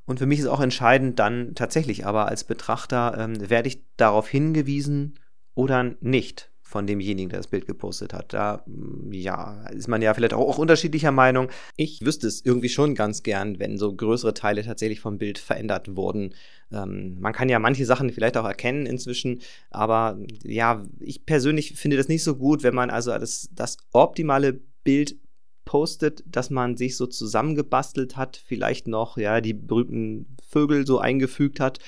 Und 0.05 0.19
für 0.19 0.25
mich 0.25 0.39
ist 0.39 0.48
auch 0.48 0.62
entscheidend 0.62 1.19
dann 1.19 1.53
tatsächlich 1.55 2.05
aber 2.05 2.27
als 2.27 2.46
Betrachter, 2.46 3.17
ähm, 3.17 3.50
werde 3.50 3.67
ich 3.67 3.84
darauf 3.98 4.29
hingewiesen 4.29 5.19
oder 5.55 5.96
nicht 6.00 6.48
von 6.69 6.85
demjenigen, 6.85 7.29
der 7.29 7.39
das 7.39 7.47
Bild 7.47 7.65
gepostet 7.65 8.13
hat. 8.13 8.31
Da, 8.31 8.63
mm, 8.67 9.11
ja, 9.11 9.65
ist 9.71 9.88
man 9.88 10.03
ja 10.03 10.13
vielleicht 10.13 10.35
auch, 10.35 10.47
auch, 10.47 10.59
unterschiedlicher 10.59 11.11
Meinung. 11.11 11.49
Ich 11.77 12.05
wüsste 12.05 12.27
es 12.27 12.45
irgendwie 12.45 12.69
schon 12.69 12.93
ganz 12.93 13.23
gern, 13.23 13.57
wenn 13.57 13.79
so 13.79 13.91
größere 13.91 14.35
Teile 14.35 14.63
tatsächlich 14.63 14.99
vom 14.99 15.17
Bild 15.17 15.39
verändert 15.39 15.95
wurden. 15.95 16.35
Ähm, 16.71 17.17
man 17.19 17.33
kann 17.33 17.49
ja 17.49 17.57
manche 17.57 17.88
Sachen 17.88 18.11
vielleicht 18.11 18.38
auch 18.38 18.45
erkennen 18.45 18.85
inzwischen, 18.85 19.39
aber 19.71 20.19
ja, 20.43 20.85
ich 20.99 21.25
persönlich 21.25 21.73
finde 21.73 21.97
das 21.97 22.07
nicht 22.07 22.23
so 22.23 22.35
gut, 22.35 22.61
wenn 22.61 22.75
man 22.75 22.91
also 22.91 23.17
das, 23.17 23.49
das 23.51 23.77
optimale 23.91 24.61
Bild 24.83 25.17
postet, 25.65 26.23
dass 26.27 26.51
man 26.51 26.77
sich 26.77 26.97
so 26.97 27.07
zusammengebastelt 27.07 28.15
hat, 28.15 28.38
vielleicht 28.38 28.88
noch 28.88 29.17
ja 29.17 29.41
die 29.41 29.53
berühmten 29.53 30.35
Vögel 30.47 30.85
so 30.85 30.99
eingefügt 30.99 31.59
hat, 31.59 31.79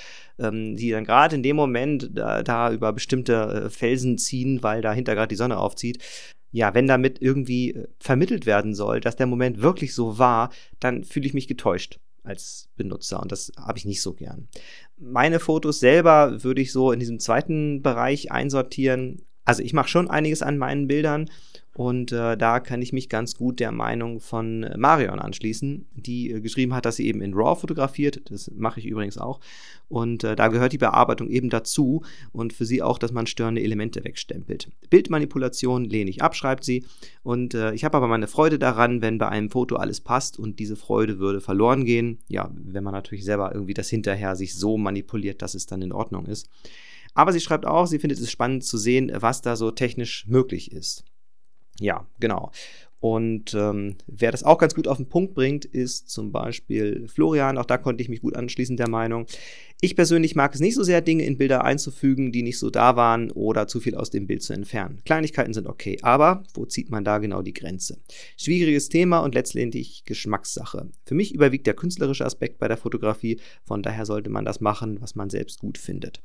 ähm, 0.41 0.75
die 0.75 0.91
dann 0.91 1.05
gerade 1.05 1.35
in 1.35 1.43
dem 1.43 1.55
Moment 1.55 2.09
da, 2.13 2.43
da 2.43 2.71
über 2.71 2.91
bestimmte 2.93 3.65
äh, 3.65 3.69
Felsen 3.69 4.17
ziehen, 4.17 4.63
weil 4.63 4.81
dahinter 4.81 5.15
gerade 5.15 5.29
die 5.29 5.35
Sonne 5.35 5.57
aufzieht. 5.57 5.99
Ja, 6.51 6.73
wenn 6.73 6.87
damit 6.87 7.21
irgendwie 7.21 7.73
äh, 7.73 7.87
vermittelt 7.99 8.45
werden 8.45 8.75
soll, 8.75 8.99
dass 8.99 9.15
der 9.15 9.27
Moment 9.27 9.61
wirklich 9.61 9.93
so 9.93 10.17
war, 10.17 10.51
dann 10.79 11.03
fühle 11.03 11.27
ich 11.27 11.33
mich 11.33 11.47
getäuscht 11.47 11.99
als 12.23 12.69
Benutzer 12.75 13.19
und 13.21 13.31
das 13.31 13.51
habe 13.57 13.77
ich 13.77 13.85
nicht 13.85 14.01
so 14.01 14.13
gern. 14.13 14.47
Meine 14.97 15.39
Fotos 15.39 15.79
selber 15.79 16.43
würde 16.43 16.61
ich 16.61 16.71
so 16.71 16.91
in 16.91 16.99
diesem 16.99 17.19
zweiten 17.19 17.81
Bereich 17.81 18.31
einsortieren. 18.31 19.25
Also 19.43 19.63
ich 19.63 19.73
mache 19.73 19.87
schon 19.87 20.09
einiges 20.09 20.43
an 20.43 20.57
meinen 20.57 20.87
Bildern 20.87 21.29
Und 21.73 22.11
äh, 22.11 22.35
da 22.35 22.59
kann 22.59 22.81
ich 22.81 22.91
mich 22.91 23.07
ganz 23.07 23.35
gut 23.35 23.61
der 23.61 23.71
Meinung 23.71 24.19
von 24.19 24.69
Marion 24.75 25.19
anschließen, 25.19 25.85
die 25.95 26.31
äh, 26.31 26.41
geschrieben 26.41 26.73
hat, 26.73 26.85
dass 26.85 26.97
sie 26.97 27.07
eben 27.07 27.21
in 27.21 27.33
RAW 27.33 27.55
fotografiert. 27.55 28.21
Das 28.29 28.51
mache 28.53 28.81
ich 28.81 28.85
übrigens 28.85 29.17
auch. 29.17 29.39
Und 29.87 30.25
äh, 30.25 30.35
da 30.35 30.49
gehört 30.49 30.73
die 30.73 30.77
Bearbeitung 30.77 31.29
eben 31.29 31.49
dazu 31.49 32.03
und 32.33 32.51
für 32.51 32.65
sie 32.65 32.81
auch, 32.81 32.97
dass 32.97 33.13
man 33.13 33.25
störende 33.25 33.61
Elemente 33.61 34.03
wegstempelt. 34.03 34.69
Bildmanipulation 34.89 35.85
lehne 35.85 36.09
ich 36.09 36.21
ab, 36.21 36.35
schreibt 36.35 36.65
sie. 36.65 36.83
Und 37.23 37.53
äh, 37.53 37.73
ich 37.73 37.85
habe 37.85 37.95
aber 37.95 38.07
meine 38.07 38.27
Freude 38.27 38.59
daran, 38.59 39.01
wenn 39.01 39.17
bei 39.17 39.29
einem 39.29 39.49
Foto 39.49 39.77
alles 39.77 40.01
passt 40.01 40.37
und 40.37 40.59
diese 40.59 40.75
Freude 40.75 41.19
würde 41.19 41.39
verloren 41.39 41.85
gehen. 41.85 42.19
Ja, 42.27 42.51
wenn 42.53 42.83
man 42.83 42.93
natürlich 42.93 43.23
selber 43.23 43.53
irgendwie 43.53 43.73
das 43.73 43.89
hinterher 43.89 44.35
sich 44.35 44.55
so 44.55 44.77
manipuliert, 44.77 45.41
dass 45.41 45.53
es 45.53 45.67
dann 45.67 45.81
in 45.81 45.93
Ordnung 45.93 46.25
ist. 46.25 46.49
Aber 47.13 47.31
sie 47.31 47.41
schreibt 47.41 47.65
auch, 47.65 47.87
sie 47.87 47.99
findet 47.99 48.19
es 48.19 48.31
spannend 48.31 48.63
zu 48.63 48.77
sehen, 48.77 49.11
was 49.15 49.41
da 49.41 49.55
so 49.55 49.71
technisch 49.71 50.25
möglich 50.27 50.71
ist. 50.71 51.03
Ja, 51.81 52.05
genau. 52.19 52.51
Und 52.99 53.55
ähm, 53.55 53.95
wer 54.05 54.31
das 54.31 54.43
auch 54.43 54.59
ganz 54.59 54.75
gut 54.75 54.87
auf 54.87 54.97
den 54.97 55.09
Punkt 55.09 55.33
bringt, 55.33 55.65
ist 55.65 56.11
zum 56.11 56.31
Beispiel 56.31 57.07
Florian. 57.07 57.57
Auch 57.57 57.65
da 57.65 57.79
konnte 57.79 58.03
ich 58.03 58.09
mich 58.09 58.21
gut 58.21 58.35
anschließen 58.35 58.77
der 58.77 58.87
Meinung. 58.87 59.25
Ich 59.81 59.95
persönlich 59.95 60.35
mag 60.35 60.53
es 60.53 60.59
nicht 60.59 60.75
so 60.75 60.83
sehr, 60.83 61.01
Dinge 61.01 61.25
in 61.25 61.39
Bilder 61.39 61.63
einzufügen, 61.63 62.31
die 62.31 62.43
nicht 62.43 62.59
so 62.59 62.69
da 62.69 62.95
waren 62.95 63.31
oder 63.31 63.65
zu 63.67 63.79
viel 63.79 63.95
aus 63.95 64.11
dem 64.11 64.27
Bild 64.27 64.43
zu 64.43 64.53
entfernen. 64.53 65.01
Kleinigkeiten 65.03 65.55
sind 65.55 65.65
okay, 65.65 65.97
aber 66.03 66.43
wo 66.53 66.67
zieht 66.67 66.91
man 66.91 67.03
da 67.03 67.17
genau 67.17 67.41
die 67.41 67.55
Grenze? 67.55 67.97
Schwieriges 68.37 68.89
Thema 68.89 69.17
und 69.21 69.33
letztendlich 69.33 70.03
Geschmackssache. 70.05 70.91
Für 71.03 71.15
mich 71.15 71.33
überwiegt 71.33 71.65
der 71.65 71.73
künstlerische 71.73 72.25
Aspekt 72.25 72.59
bei 72.59 72.67
der 72.67 72.77
Fotografie, 72.77 73.39
von 73.63 73.81
daher 73.81 74.05
sollte 74.05 74.29
man 74.29 74.45
das 74.45 74.61
machen, 74.61 75.01
was 75.01 75.15
man 75.15 75.31
selbst 75.31 75.59
gut 75.59 75.79
findet. 75.79 76.21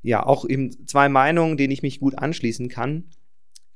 Ja, 0.00 0.24
auch 0.24 0.48
eben 0.48 0.86
zwei 0.86 1.10
Meinungen, 1.10 1.58
denen 1.58 1.72
ich 1.72 1.82
mich 1.82 2.00
gut 2.00 2.16
anschließen 2.16 2.70
kann. 2.70 3.04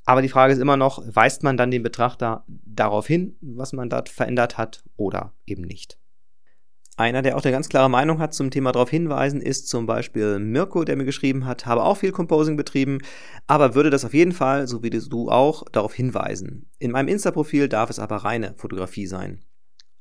Aber 0.09 0.23
die 0.23 0.31
Frage 0.31 0.55
ist 0.55 0.59
immer 0.59 0.79
noch, 0.79 1.03
weist 1.05 1.43
man 1.43 1.59
dann 1.59 1.71
den 1.71 1.83
Betrachter 1.83 2.43
darauf 2.47 3.07
hin, 3.07 3.37
was 3.43 3.75
man 3.75 3.91
dort 3.91 4.09
verändert 4.09 4.57
hat 4.57 4.83
oder 4.97 5.35
eben 5.45 5.61
nicht? 5.61 5.99
Einer, 6.97 7.21
der 7.21 7.37
auch 7.37 7.45
eine 7.45 7.53
ganz 7.53 7.69
klare 7.69 7.91
Meinung 7.91 8.19
hat 8.19 8.33
zum 8.33 8.51
Thema 8.51 8.73
darauf 8.73 8.89
hinweisen, 8.89 9.43
ist 9.43 9.69
zum 9.69 9.85
Beispiel 9.85 10.39
Mirko, 10.39 10.85
der 10.85 10.97
mir 10.97 11.05
geschrieben 11.05 11.45
hat, 11.45 11.67
habe 11.67 11.83
auch 11.83 11.99
viel 11.99 12.11
Composing 12.11 12.57
betrieben, 12.57 13.01
aber 13.47 13.75
würde 13.75 13.91
das 13.91 14.07
auf 14.07 14.15
jeden 14.15 14.33
Fall, 14.33 14.67
so 14.67 14.83
wie 14.83 14.89
du 14.89 15.29
auch, 15.29 15.65
darauf 15.73 15.93
hinweisen. 15.93 16.71
In 16.79 16.91
meinem 16.91 17.09
Insta-Profil 17.09 17.69
darf 17.69 17.91
es 17.91 17.99
aber 17.99 18.17
reine 18.17 18.55
Fotografie 18.57 19.07
sein 19.07 19.45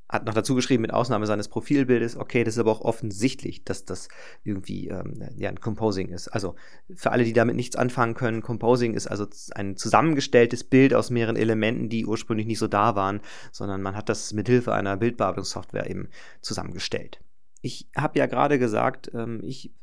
hat 0.09 0.25
noch 0.25 0.33
dazu 0.33 0.55
geschrieben, 0.55 0.81
mit 0.81 0.93
Ausnahme 0.93 1.25
seines 1.25 1.49
Profilbildes, 1.49 2.15
okay, 2.15 2.43
das 2.43 2.55
ist 2.55 2.59
aber 2.59 2.71
auch 2.71 2.81
offensichtlich, 2.81 3.63
dass 3.65 3.83
das 3.83 4.07
irgendwie 4.43 4.87
ähm, 4.87 5.21
ja, 5.37 5.49
ein 5.49 5.59
Composing 5.59 6.09
ist. 6.09 6.29
Also 6.29 6.55
für 6.95 7.11
alle, 7.11 7.25
die 7.25 7.33
damit 7.33 7.55
nichts 7.55 7.75
anfangen 7.75 8.13
können, 8.13 8.41
Composing 8.41 8.93
ist 8.93 9.07
also 9.07 9.27
ein 9.55 9.75
zusammengestelltes 9.75 10.63
Bild 10.63 10.93
aus 10.93 11.09
mehreren 11.09 11.35
Elementen, 11.35 11.89
die 11.89 12.05
ursprünglich 12.05 12.47
nicht 12.47 12.59
so 12.59 12.67
da 12.67 12.95
waren, 12.95 13.19
sondern 13.51 13.81
man 13.81 13.95
hat 13.95 14.07
das 14.07 14.33
mit 14.33 14.47
Hilfe 14.47 14.73
einer 14.73 14.95
Bildbearbeitungssoftware 14.95 15.89
eben 15.89 16.07
zusammengestellt. 16.41 17.19
Ich 17.61 17.89
habe 17.95 18.19
ja 18.19 18.27
gerade 18.27 18.59
gesagt, 18.59 19.11
ähm, 19.13 19.41
ich 19.43 19.73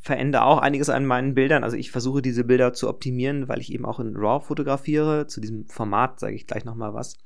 verändere 0.00 0.44
auch 0.44 0.58
einiges 0.58 0.90
an 0.90 1.06
meinen 1.06 1.34
Bildern. 1.34 1.64
Also 1.64 1.76
ich 1.76 1.90
versuche 1.90 2.22
diese 2.22 2.44
Bilder 2.44 2.72
zu 2.72 2.88
optimieren, 2.88 3.48
weil 3.48 3.60
ich 3.60 3.72
eben 3.72 3.86
auch 3.86 4.00
in 4.00 4.16
RAW 4.16 4.44
fotografiere. 4.44 5.26
Zu 5.26 5.40
diesem 5.40 5.66
Format 5.66 6.20
sage 6.20 6.34
ich 6.34 6.46
gleich 6.46 6.64
nochmal 6.64 6.92
was. 6.92 7.16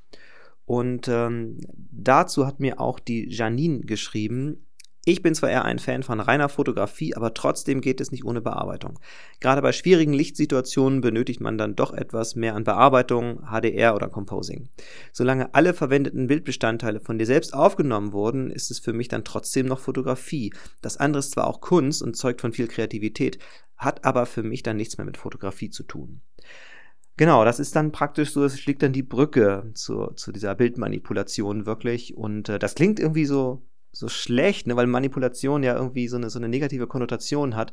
Und 0.65 1.07
ähm, 1.07 1.59
dazu 1.91 2.45
hat 2.47 2.59
mir 2.59 2.79
auch 2.79 2.99
die 2.99 3.29
Janine 3.29 3.81
geschrieben, 3.81 4.65
ich 5.07 5.21
bin 5.21 5.35
zwar 5.35 5.51
eher 5.51 5.65
ein 5.65 5.77
Fan 5.77 6.01
von 6.01 6.19
reiner 6.19 6.49
Fotografie, 6.49 7.15
aber 7.15 7.35
trotzdem 7.35 7.79
geht 7.79 8.01
es 8.01 8.11
nicht 8.11 8.25
ohne 8.25 8.41
Bearbeitung. 8.41 8.97
Gerade 9.39 9.61
bei 9.61 9.71
schwierigen 9.71 10.13
Lichtsituationen 10.13 11.01
benötigt 11.01 11.41
man 11.41 11.59
dann 11.59 11.75
doch 11.75 11.93
etwas 11.93 12.35
mehr 12.35 12.55
an 12.55 12.63
Bearbeitung, 12.63 13.43
HDR 13.45 13.93
oder 13.95 14.09
Composing. 14.09 14.67
Solange 15.13 15.53
alle 15.53 15.75
verwendeten 15.75 16.25
Bildbestandteile 16.25 17.01
von 17.01 17.19
dir 17.19 17.27
selbst 17.27 17.53
aufgenommen 17.53 18.13
wurden, 18.13 18.49
ist 18.49 18.71
es 18.71 18.79
für 18.79 18.93
mich 18.93 19.07
dann 19.07 19.23
trotzdem 19.23 19.67
noch 19.67 19.77
Fotografie. 19.77 20.51
Das 20.81 20.97
andere 20.97 21.19
ist 21.19 21.31
zwar 21.31 21.45
auch 21.45 21.61
Kunst 21.61 22.01
und 22.01 22.17
zeugt 22.17 22.41
von 22.41 22.51
viel 22.51 22.67
Kreativität, 22.67 23.37
hat 23.77 24.05
aber 24.05 24.25
für 24.25 24.41
mich 24.41 24.63
dann 24.63 24.77
nichts 24.77 24.97
mehr 24.97 25.05
mit 25.05 25.17
Fotografie 25.17 25.69
zu 25.69 25.83
tun. 25.83 26.21
Genau, 27.17 27.45
das 27.45 27.59
ist 27.59 27.75
dann 27.75 27.93
praktisch 27.93 28.31
so, 28.31 28.43
es 28.43 28.59
schlägt 28.59 28.83
dann 28.83 28.91
die 28.91 29.03
Brücke 29.03 29.71
zu, 29.73 30.07
zu 30.15 30.33
dieser 30.33 30.53
Bildmanipulation 30.53 31.65
wirklich. 31.65 32.17
Und 32.17 32.49
äh, 32.49 32.59
das 32.59 32.75
klingt 32.75 32.99
irgendwie 32.99 33.25
so, 33.25 33.65
so 33.93 34.09
schlecht, 34.09 34.67
ne, 34.67 34.75
weil 34.75 34.87
Manipulation 34.87 35.63
ja 35.63 35.75
irgendwie 35.75 36.09
so 36.09 36.17
eine, 36.17 36.29
so 36.29 36.39
eine 36.39 36.49
negative 36.49 36.87
Konnotation 36.87 37.55
hat. 37.55 37.71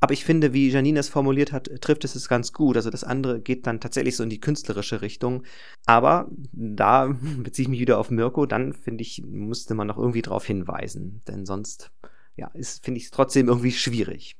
Aber 0.00 0.12
ich 0.12 0.24
finde, 0.24 0.52
wie 0.52 0.68
Janine 0.68 0.98
es 0.98 1.08
formuliert 1.08 1.52
hat, 1.52 1.70
trifft 1.80 2.04
es 2.04 2.16
es 2.16 2.28
ganz 2.28 2.52
gut. 2.52 2.74
Also 2.76 2.90
das 2.90 3.04
andere 3.04 3.40
geht 3.40 3.68
dann 3.68 3.78
tatsächlich 3.78 4.16
so 4.16 4.24
in 4.24 4.30
die 4.30 4.40
künstlerische 4.40 5.00
Richtung. 5.00 5.44
Aber 5.86 6.28
da 6.50 7.06
beziehe 7.38 7.64
ich 7.64 7.70
mich 7.70 7.80
wieder 7.80 7.98
auf 7.98 8.10
Mirko, 8.10 8.46
dann 8.46 8.72
finde 8.72 9.02
ich, 9.02 9.22
musste 9.24 9.74
man 9.74 9.86
noch 9.86 9.98
irgendwie 9.98 10.22
darauf 10.22 10.44
hinweisen. 10.44 11.20
Denn 11.28 11.46
sonst, 11.46 11.92
ja, 12.34 12.50
finde 12.82 12.98
ich 12.98 13.04
es 13.04 13.10
trotzdem 13.12 13.46
irgendwie 13.46 13.70
schwierig 13.70 14.36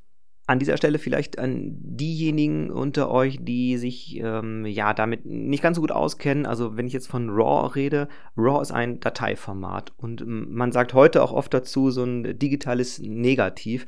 an 0.46 0.58
dieser 0.58 0.76
Stelle 0.76 0.98
vielleicht 0.98 1.38
an 1.38 1.76
diejenigen 1.78 2.70
unter 2.70 3.10
euch, 3.10 3.38
die 3.40 3.76
sich 3.76 4.18
ähm, 4.20 4.66
ja 4.66 4.92
damit 4.92 5.24
nicht 5.24 5.62
ganz 5.62 5.76
so 5.76 5.80
gut 5.80 5.92
auskennen. 5.92 6.46
Also 6.46 6.76
wenn 6.76 6.86
ich 6.86 6.92
jetzt 6.92 7.08
von 7.08 7.30
RAW 7.30 7.74
rede, 7.74 8.08
RAW 8.36 8.60
ist 8.60 8.72
ein 8.72 8.98
Dateiformat 8.98 9.92
und 9.96 10.24
man 10.26 10.72
sagt 10.72 10.94
heute 10.94 11.22
auch 11.22 11.32
oft 11.32 11.54
dazu 11.54 11.90
so 11.90 12.02
ein 12.02 12.38
digitales 12.38 12.98
Negativ. 12.98 13.86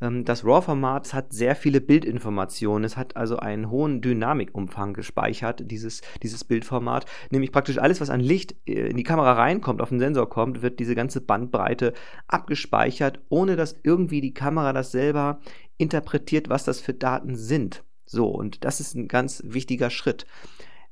Ähm, 0.00 0.24
das 0.24 0.44
RAW-Format 0.44 1.12
hat 1.12 1.32
sehr 1.32 1.56
viele 1.56 1.80
Bildinformationen. 1.80 2.84
Es 2.84 2.96
hat 2.96 3.16
also 3.16 3.38
einen 3.38 3.70
hohen 3.70 4.00
Dynamikumfang 4.00 4.94
gespeichert, 4.94 5.70
dieses, 5.70 6.02
dieses 6.22 6.44
Bildformat. 6.44 7.06
Nämlich 7.30 7.52
praktisch 7.52 7.78
alles, 7.78 8.00
was 8.00 8.10
an 8.10 8.20
Licht 8.20 8.54
äh, 8.66 8.88
in 8.88 8.96
die 8.96 9.02
Kamera 9.02 9.32
reinkommt, 9.32 9.82
auf 9.82 9.88
den 9.88 9.98
Sensor 9.98 10.28
kommt, 10.28 10.62
wird 10.62 10.78
diese 10.78 10.94
ganze 10.94 11.20
Bandbreite 11.20 11.92
abgespeichert, 12.28 13.20
ohne 13.28 13.56
dass 13.56 13.76
irgendwie 13.82 14.20
die 14.20 14.34
Kamera 14.34 14.72
das 14.72 14.92
selber 14.92 15.40
interpretiert, 15.78 16.48
was 16.48 16.64
das 16.64 16.80
für 16.80 16.94
Daten 16.94 17.36
sind. 17.36 17.84
So, 18.04 18.28
und 18.28 18.64
das 18.64 18.80
ist 18.80 18.94
ein 18.94 19.08
ganz 19.08 19.42
wichtiger 19.44 19.90
Schritt. 19.90 20.26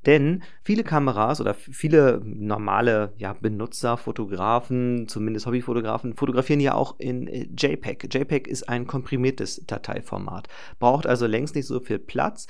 Denn 0.07 0.43
viele 0.63 0.85
Kameras 0.85 1.41
oder 1.41 1.55
viele 1.55 2.21
normale 2.25 3.15
ja, 3.17 3.33
Benutzer, 3.33 3.97
Fotografen, 3.97 5.09
zumindest 5.09 5.47
Hobbyfotografen, 5.47 6.15
fotografieren 6.15 6.61
ja 6.61 6.75
auch 6.75 6.97
in 6.99 7.27
äh, 7.27 7.49
JPEG. 7.57 8.13
JPEG 8.13 8.47
ist 8.47 8.69
ein 8.69 8.87
komprimiertes 8.87 9.65
Dateiformat, 9.67 10.49
braucht 10.79 11.07
also 11.07 11.27
längst 11.27 11.55
nicht 11.55 11.67
so 11.67 11.81
viel 11.81 11.99
Platz 11.99 12.47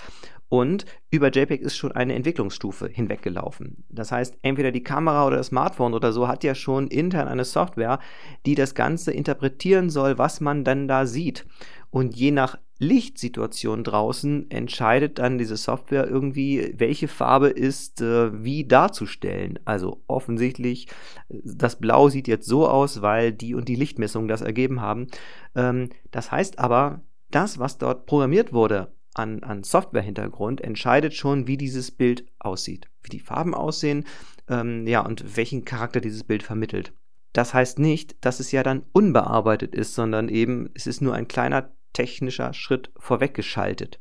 und 0.48 0.84
über 1.10 1.30
JPEG 1.30 1.62
ist 1.62 1.76
schon 1.76 1.92
eine 1.92 2.14
Entwicklungsstufe 2.14 2.88
hinweggelaufen. 2.88 3.84
Das 3.88 4.12
heißt, 4.12 4.38
entweder 4.42 4.72
die 4.72 4.82
Kamera 4.82 5.26
oder 5.26 5.38
das 5.38 5.48
Smartphone 5.48 5.94
oder 5.94 6.12
so 6.12 6.28
hat 6.28 6.44
ja 6.44 6.54
schon 6.54 6.88
intern 6.88 7.28
eine 7.28 7.44
Software, 7.44 7.98
die 8.46 8.54
das 8.54 8.74
Ganze 8.74 9.12
interpretieren 9.12 9.90
soll, 9.90 10.18
was 10.18 10.40
man 10.40 10.64
dann 10.64 10.86
da 10.86 11.06
sieht. 11.06 11.46
Und 11.94 12.16
je 12.16 12.32
nach 12.32 12.58
Lichtsituation 12.80 13.84
draußen 13.84 14.50
entscheidet 14.50 15.20
dann 15.20 15.38
diese 15.38 15.56
Software 15.56 16.08
irgendwie, 16.08 16.74
welche 16.76 17.06
Farbe 17.06 17.50
ist 17.50 18.00
äh, 18.00 18.42
wie 18.42 18.64
darzustellen. 18.66 19.60
Also 19.64 20.02
offensichtlich, 20.08 20.88
das 21.28 21.78
Blau 21.78 22.08
sieht 22.08 22.26
jetzt 22.26 22.48
so 22.48 22.68
aus, 22.68 23.00
weil 23.00 23.30
die 23.32 23.54
und 23.54 23.68
die 23.68 23.76
Lichtmessungen 23.76 24.26
das 24.26 24.40
ergeben 24.40 24.80
haben. 24.80 25.06
Ähm, 25.54 25.90
das 26.10 26.32
heißt 26.32 26.58
aber, 26.58 27.00
das, 27.30 27.60
was 27.60 27.78
dort 27.78 28.06
programmiert 28.06 28.52
wurde 28.52 28.92
an, 29.14 29.44
an 29.44 29.62
Software-Hintergrund, 29.62 30.62
entscheidet 30.62 31.14
schon, 31.14 31.46
wie 31.46 31.56
dieses 31.56 31.92
Bild 31.92 32.26
aussieht, 32.40 32.88
wie 33.04 33.10
die 33.10 33.20
Farben 33.20 33.54
aussehen, 33.54 34.04
ähm, 34.48 34.84
ja, 34.88 35.06
und 35.06 35.36
welchen 35.36 35.64
Charakter 35.64 36.00
dieses 36.00 36.24
Bild 36.24 36.42
vermittelt. 36.42 36.92
Das 37.32 37.54
heißt 37.54 37.78
nicht, 37.78 38.16
dass 38.20 38.40
es 38.40 38.50
ja 38.50 38.64
dann 38.64 38.82
unbearbeitet 38.92 39.76
ist, 39.76 39.94
sondern 39.94 40.28
eben, 40.28 40.70
es 40.74 40.88
ist 40.88 41.00
nur 41.00 41.14
ein 41.14 41.28
kleiner 41.28 41.70
technischer 41.94 42.52
Schritt 42.52 42.90
vorweggeschaltet. 42.98 43.98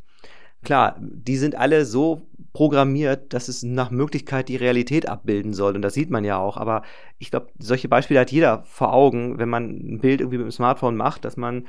Klar, 0.64 0.98
die 1.00 1.38
sind 1.38 1.56
alle 1.56 1.86
so 1.86 2.28
programmiert, 2.54 3.34
dass 3.34 3.48
es 3.50 3.64
nach 3.64 3.92
Möglichkeit 3.92 4.48
die 4.48 4.56
Realität 4.56 5.10
abbilden 5.10 5.54
soll. 5.54 5.76
Und 5.76 5.82
das 5.82 5.94
sieht 5.94 6.10
man 6.10 6.24
ja 6.24 6.38
auch. 6.38 6.56
Aber 6.58 6.84
ich 7.18 7.32
glaube, 7.32 7.48
solche 7.60 7.90
Beispiele 7.90 8.20
hat 8.20 8.32
jeder 8.32 8.64
vor 8.64 8.94
Augen, 8.94 9.40
wenn 9.40 9.50
man 9.50 9.70
ein 9.70 10.00
Bild 10.00 10.22
irgendwie 10.22 10.38
mit 10.38 10.46
dem 10.46 10.52
Smartphone 10.52 10.96
macht, 10.96 11.26
dass 11.26 11.36
man 11.36 11.68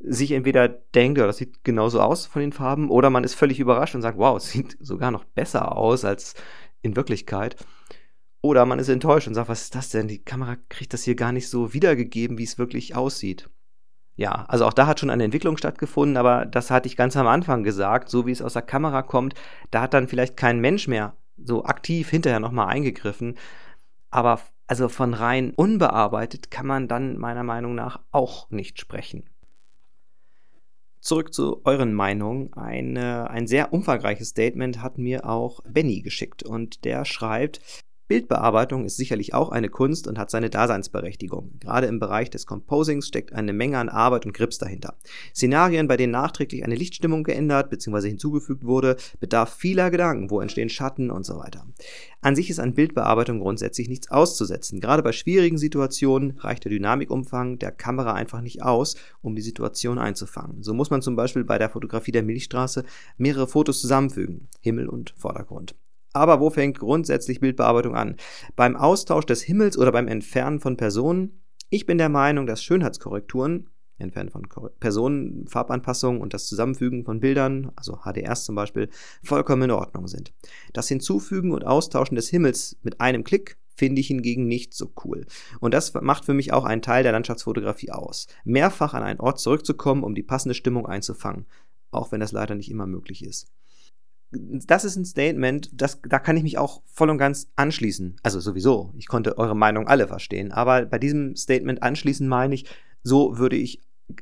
sich 0.00 0.30
entweder 0.30 0.68
denkt, 0.68 1.18
ja, 1.18 1.26
das 1.26 1.38
sieht 1.38 1.64
genauso 1.64 2.00
aus 2.00 2.26
von 2.26 2.40
den 2.40 2.52
Farben, 2.52 2.88
oder 2.88 3.10
man 3.10 3.24
ist 3.24 3.34
völlig 3.34 3.58
überrascht 3.58 3.96
und 3.96 4.02
sagt, 4.02 4.18
wow, 4.18 4.36
es 4.36 4.50
sieht 4.50 4.76
sogar 4.80 5.10
noch 5.10 5.24
besser 5.24 5.76
aus 5.76 6.04
als 6.04 6.34
in 6.82 6.94
Wirklichkeit. 6.94 7.56
Oder 8.40 8.64
man 8.66 8.78
ist 8.78 8.88
enttäuscht 8.88 9.26
und 9.26 9.34
sagt, 9.34 9.48
was 9.48 9.62
ist 9.62 9.74
das 9.74 9.88
denn? 9.88 10.06
Die 10.06 10.22
Kamera 10.22 10.56
kriegt 10.68 10.92
das 10.92 11.02
hier 11.02 11.16
gar 11.16 11.32
nicht 11.32 11.48
so 11.48 11.74
wiedergegeben, 11.74 12.38
wie 12.38 12.44
es 12.44 12.58
wirklich 12.58 12.94
aussieht 12.94 13.50
ja, 14.18 14.44
also 14.48 14.66
auch 14.66 14.72
da 14.72 14.88
hat 14.88 14.98
schon 14.98 15.10
eine 15.10 15.22
Entwicklung 15.22 15.56
stattgefunden, 15.56 16.16
aber 16.16 16.44
das 16.44 16.72
hatte 16.72 16.88
ich 16.88 16.96
ganz 16.96 17.16
am 17.16 17.28
Anfang 17.28 17.62
gesagt, 17.62 18.10
so 18.10 18.26
wie 18.26 18.32
es 18.32 18.42
aus 18.42 18.54
der 18.54 18.62
Kamera 18.62 19.02
kommt, 19.02 19.34
da 19.70 19.80
hat 19.80 19.94
dann 19.94 20.08
vielleicht 20.08 20.36
kein 20.36 20.58
Mensch 20.58 20.88
mehr 20.88 21.14
so 21.36 21.64
aktiv 21.64 22.10
hinterher 22.10 22.40
nochmal 22.40 22.66
eingegriffen. 22.66 23.36
Aber 24.10 24.40
also 24.66 24.88
von 24.88 25.14
rein 25.14 25.52
unbearbeitet 25.54 26.50
kann 26.50 26.66
man 26.66 26.88
dann 26.88 27.16
meiner 27.16 27.44
Meinung 27.44 27.76
nach 27.76 28.00
auch 28.10 28.50
nicht 28.50 28.80
sprechen. 28.80 29.22
Zurück 30.98 31.32
zu 31.32 31.60
euren 31.64 31.94
Meinungen. 31.94 32.52
Eine, 32.54 33.30
ein 33.30 33.46
sehr 33.46 33.72
umfangreiches 33.72 34.30
Statement 34.30 34.82
hat 34.82 34.98
mir 34.98 35.26
auch 35.26 35.60
Benny 35.62 36.00
geschickt 36.00 36.42
und 36.42 36.84
der 36.84 37.04
schreibt, 37.04 37.60
Bildbearbeitung 38.08 38.86
ist 38.86 38.96
sicherlich 38.96 39.34
auch 39.34 39.50
eine 39.50 39.68
Kunst 39.68 40.08
und 40.08 40.18
hat 40.18 40.30
seine 40.30 40.48
Daseinsberechtigung. 40.48 41.52
Gerade 41.60 41.86
im 41.86 41.98
Bereich 41.98 42.30
des 42.30 42.46
Composings 42.46 43.06
steckt 43.06 43.34
eine 43.34 43.52
Menge 43.52 43.78
an 43.78 43.90
Arbeit 43.90 44.24
und 44.24 44.32
Grips 44.32 44.56
dahinter. 44.56 44.96
Szenarien, 45.34 45.88
bei 45.88 45.98
denen 45.98 46.12
nachträglich 46.12 46.64
eine 46.64 46.74
Lichtstimmung 46.74 47.22
geändert 47.22 47.68
bzw. 47.68 48.08
hinzugefügt 48.08 48.64
wurde, 48.64 48.96
bedarf 49.20 49.54
vieler 49.54 49.90
Gedanken, 49.90 50.30
wo 50.30 50.40
entstehen 50.40 50.70
Schatten 50.70 51.10
und 51.10 51.24
so 51.24 51.38
weiter. 51.38 51.66
An 52.22 52.34
sich 52.34 52.48
ist 52.48 52.58
an 52.58 52.74
Bildbearbeitung 52.74 53.40
grundsätzlich 53.40 53.88
nichts 53.88 54.10
auszusetzen. 54.10 54.80
Gerade 54.80 55.02
bei 55.02 55.12
schwierigen 55.12 55.58
Situationen 55.58 56.38
reicht 56.38 56.64
der 56.64 56.72
Dynamikumfang 56.72 57.58
der 57.58 57.72
Kamera 57.72 58.14
einfach 58.14 58.40
nicht 58.40 58.62
aus, 58.62 58.96
um 59.20 59.36
die 59.36 59.42
Situation 59.42 59.98
einzufangen. 59.98 60.62
So 60.62 60.72
muss 60.72 60.90
man 60.90 61.02
zum 61.02 61.14
Beispiel 61.14 61.44
bei 61.44 61.58
der 61.58 61.70
Fotografie 61.70 62.12
der 62.12 62.22
Milchstraße 62.22 62.84
mehrere 63.18 63.46
Fotos 63.46 63.80
zusammenfügen, 63.80 64.48
Himmel 64.60 64.88
und 64.88 65.14
Vordergrund. 65.16 65.76
Aber 66.12 66.40
wo 66.40 66.50
fängt 66.50 66.78
grundsätzlich 66.78 67.40
Bildbearbeitung 67.40 67.94
an? 67.94 68.16
Beim 68.56 68.76
Austausch 68.76 69.26
des 69.26 69.42
Himmels 69.42 69.76
oder 69.76 69.92
beim 69.92 70.08
Entfernen 70.08 70.60
von 70.60 70.76
Personen? 70.76 71.42
Ich 71.70 71.86
bin 71.86 71.98
der 71.98 72.08
Meinung, 72.08 72.46
dass 72.46 72.62
Schönheitskorrekturen, 72.62 73.68
Entfernen 73.98 74.30
von 74.30 74.46
Personen, 74.80 75.46
Farbanpassungen 75.48 76.22
und 76.22 76.32
das 76.32 76.46
Zusammenfügen 76.46 77.04
von 77.04 77.20
Bildern, 77.20 77.72
also 77.76 77.98
HDRs 78.04 78.44
zum 78.44 78.54
Beispiel, 78.54 78.88
vollkommen 79.22 79.62
in 79.62 79.70
Ordnung 79.72 80.06
sind. 80.06 80.32
Das 80.72 80.88
Hinzufügen 80.88 81.50
und 81.50 81.66
Austauschen 81.66 82.14
des 82.14 82.28
Himmels 82.28 82.78
mit 82.82 83.00
einem 83.00 83.24
Klick 83.24 83.58
finde 83.74 84.00
ich 84.00 84.06
hingegen 84.06 84.46
nicht 84.46 84.74
so 84.74 84.92
cool. 85.04 85.26
Und 85.60 85.74
das 85.74 85.92
macht 85.94 86.24
für 86.24 86.34
mich 86.34 86.52
auch 86.52 86.64
einen 86.64 86.82
Teil 86.82 87.02
der 87.02 87.12
Landschaftsfotografie 87.12 87.90
aus. 87.90 88.28
Mehrfach 88.44 88.94
an 88.94 89.02
einen 89.02 89.20
Ort 89.20 89.40
zurückzukommen, 89.40 90.04
um 90.04 90.14
die 90.14 90.22
passende 90.22 90.54
Stimmung 90.54 90.86
einzufangen, 90.86 91.46
auch 91.90 92.10
wenn 92.10 92.20
das 92.20 92.32
leider 92.32 92.54
nicht 92.54 92.70
immer 92.70 92.86
möglich 92.86 93.24
ist 93.24 93.52
das 94.30 94.84
ist 94.84 94.96
ein 94.96 95.04
Statement, 95.04 95.70
das, 95.72 96.00
da 96.02 96.18
kann 96.18 96.36
ich 96.36 96.42
mich 96.42 96.58
auch 96.58 96.82
voll 96.86 97.10
und 97.10 97.18
ganz 97.18 97.48
anschließen. 97.56 98.16
Also 98.22 98.40
sowieso, 98.40 98.92
ich 98.96 99.08
konnte 99.08 99.38
eure 99.38 99.56
Meinung 99.56 99.88
alle 99.88 100.06
verstehen, 100.06 100.52
aber 100.52 100.84
bei 100.86 100.98
diesem 100.98 101.34
Statement 101.36 101.82
anschließen 101.82 102.28
meine 102.28 102.54
ich, 102.54 102.66
so 103.02 103.38
würde 103.38 103.56
ich 103.56 103.80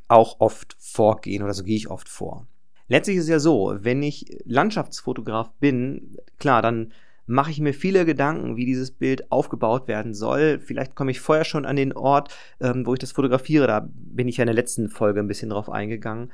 auch 0.08 0.40
oft 0.40 0.76
vorgehen 0.78 1.42
oder 1.42 1.54
so 1.54 1.64
gehe 1.64 1.76
ich 1.76 1.88
oft 1.88 2.08
vor. 2.08 2.46
Letztlich 2.88 3.16
ist 3.16 3.24
es 3.24 3.30
ja 3.30 3.40
so, 3.40 3.76
wenn 3.80 4.02
ich 4.02 4.26
Landschaftsfotograf 4.44 5.52
bin, 5.58 6.16
klar, 6.38 6.62
dann 6.62 6.92
mache 7.26 7.50
ich 7.50 7.60
mir 7.60 7.74
viele 7.74 8.04
Gedanken, 8.04 8.56
wie 8.56 8.64
dieses 8.64 8.92
Bild 8.92 9.32
aufgebaut 9.32 9.88
werden 9.88 10.14
soll. 10.14 10.60
Vielleicht 10.60 10.94
komme 10.94 11.10
ich 11.10 11.20
vorher 11.20 11.44
schon 11.44 11.66
an 11.66 11.74
den 11.74 11.92
Ort, 11.92 12.32
ähm, 12.60 12.86
wo 12.86 12.92
ich 12.94 13.00
das 13.00 13.10
fotografiere. 13.10 13.66
Da 13.66 13.88
bin 13.90 14.28
ich 14.28 14.36
ja 14.36 14.42
in 14.42 14.46
der 14.46 14.54
letzten 14.54 14.88
Folge 14.88 15.18
ein 15.18 15.26
bisschen 15.26 15.50
drauf 15.50 15.68
eingegangen. 15.68 16.32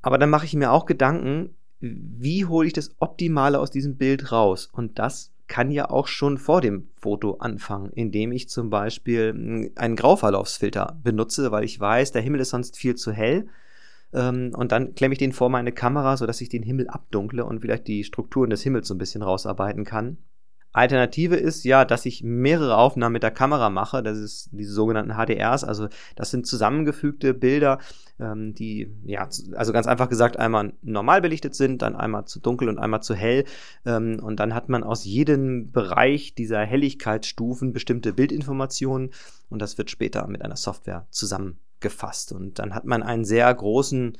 Aber 0.00 0.16
dann 0.16 0.30
mache 0.30 0.46
ich 0.46 0.54
mir 0.54 0.72
auch 0.72 0.86
Gedanken, 0.86 1.54
wie 1.82 2.46
hole 2.46 2.66
ich 2.66 2.72
das 2.72 2.94
Optimale 3.00 3.58
aus 3.58 3.70
diesem 3.70 3.96
Bild 3.96 4.30
raus? 4.32 4.68
Und 4.72 4.98
das 4.98 5.32
kann 5.48 5.70
ja 5.70 5.90
auch 5.90 6.06
schon 6.06 6.38
vor 6.38 6.60
dem 6.60 6.88
Foto 6.96 7.34
anfangen, 7.34 7.90
indem 7.92 8.32
ich 8.32 8.48
zum 8.48 8.70
Beispiel 8.70 9.32
hm, 9.32 9.72
einen 9.74 9.96
Grauverlaufsfilter 9.96 10.98
benutze, 11.02 11.50
weil 11.50 11.64
ich 11.64 11.78
weiß, 11.78 12.12
der 12.12 12.22
Himmel 12.22 12.40
ist 12.40 12.50
sonst 12.50 12.76
viel 12.76 12.94
zu 12.94 13.12
hell. 13.12 13.48
Ähm, 14.14 14.52
und 14.56 14.72
dann 14.72 14.94
klemme 14.94 15.12
ich 15.12 15.18
den 15.18 15.32
vor 15.32 15.50
meine 15.50 15.72
Kamera, 15.72 16.16
sodass 16.16 16.40
ich 16.40 16.48
den 16.48 16.62
Himmel 16.62 16.88
abdunkle 16.88 17.44
und 17.44 17.60
vielleicht 17.60 17.88
die 17.88 18.04
Strukturen 18.04 18.50
des 18.50 18.62
Himmels 18.62 18.88
so 18.88 18.94
ein 18.94 18.98
bisschen 18.98 19.22
rausarbeiten 19.22 19.84
kann. 19.84 20.18
Alternative 20.72 21.36
ist 21.36 21.64
ja, 21.64 21.84
dass 21.84 22.06
ich 22.06 22.22
mehrere 22.22 22.76
Aufnahmen 22.76 23.12
mit 23.12 23.22
der 23.22 23.30
Kamera 23.30 23.68
mache. 23.70 24.02
Das 24.02 24.18
ist 24.18 24.48
diese 24.52 24.72
sogenannten 24.72 25.12
HDRs. 25.12 25.64
Also 25.64 25.88
das 26.16 26.30
sind 26.30 26.46
zusammengefügte 26.46 27.34
Bilder, 27.34 27.78
ähm, 28.18 28.54
die 28.54 28.90
ja, 29.04 29.28
also 29.54 29.72
ganz 29.72 29.86
einfach 29.86 30.08
gesagt 30.08 30.38
einmal 30.38 30.72
normal 30.82 31.20
belichtet 31.20 31.54
sind, 31.54 31.82
dann 31.82 31.94
einmal 31.94 32.24
zu 32.24 32.40
dunkel 32.40 32.68
und 32.68 32.78
einmal 32.78 33.02
zu 33.02 33.14
hell. 33.14 33.44
Ähm, 33.84 34.18
und 34.22 34.40
dann 34.40 34.54
hat 34.54 34.68
man 34.68 34.82
aus 34.82 35.04
jedem 35.04 35.72
Bereich 35.72 36.34
dieser 36.34 36.60
Helligkeitsstufen 36.60 37.72
bestimmte 37.72 38.14
Bildinformationen 38.14 39.10
und 39.50 39.60
das 39.60 39.76
wird 39.76 39.90
später 39.90 40.26
mit 40.26 40.42
einer 40.42 40.56
Software 40.56 41.06
zusammengefasst. 41.10 42.32
Und 42.32 42.58
dann 42.58 42.74
hat 42.74 42.86
man 42.86 43.02
einen 43.02 43.24
sehr 43.26 43.52
großen 43.52 44.16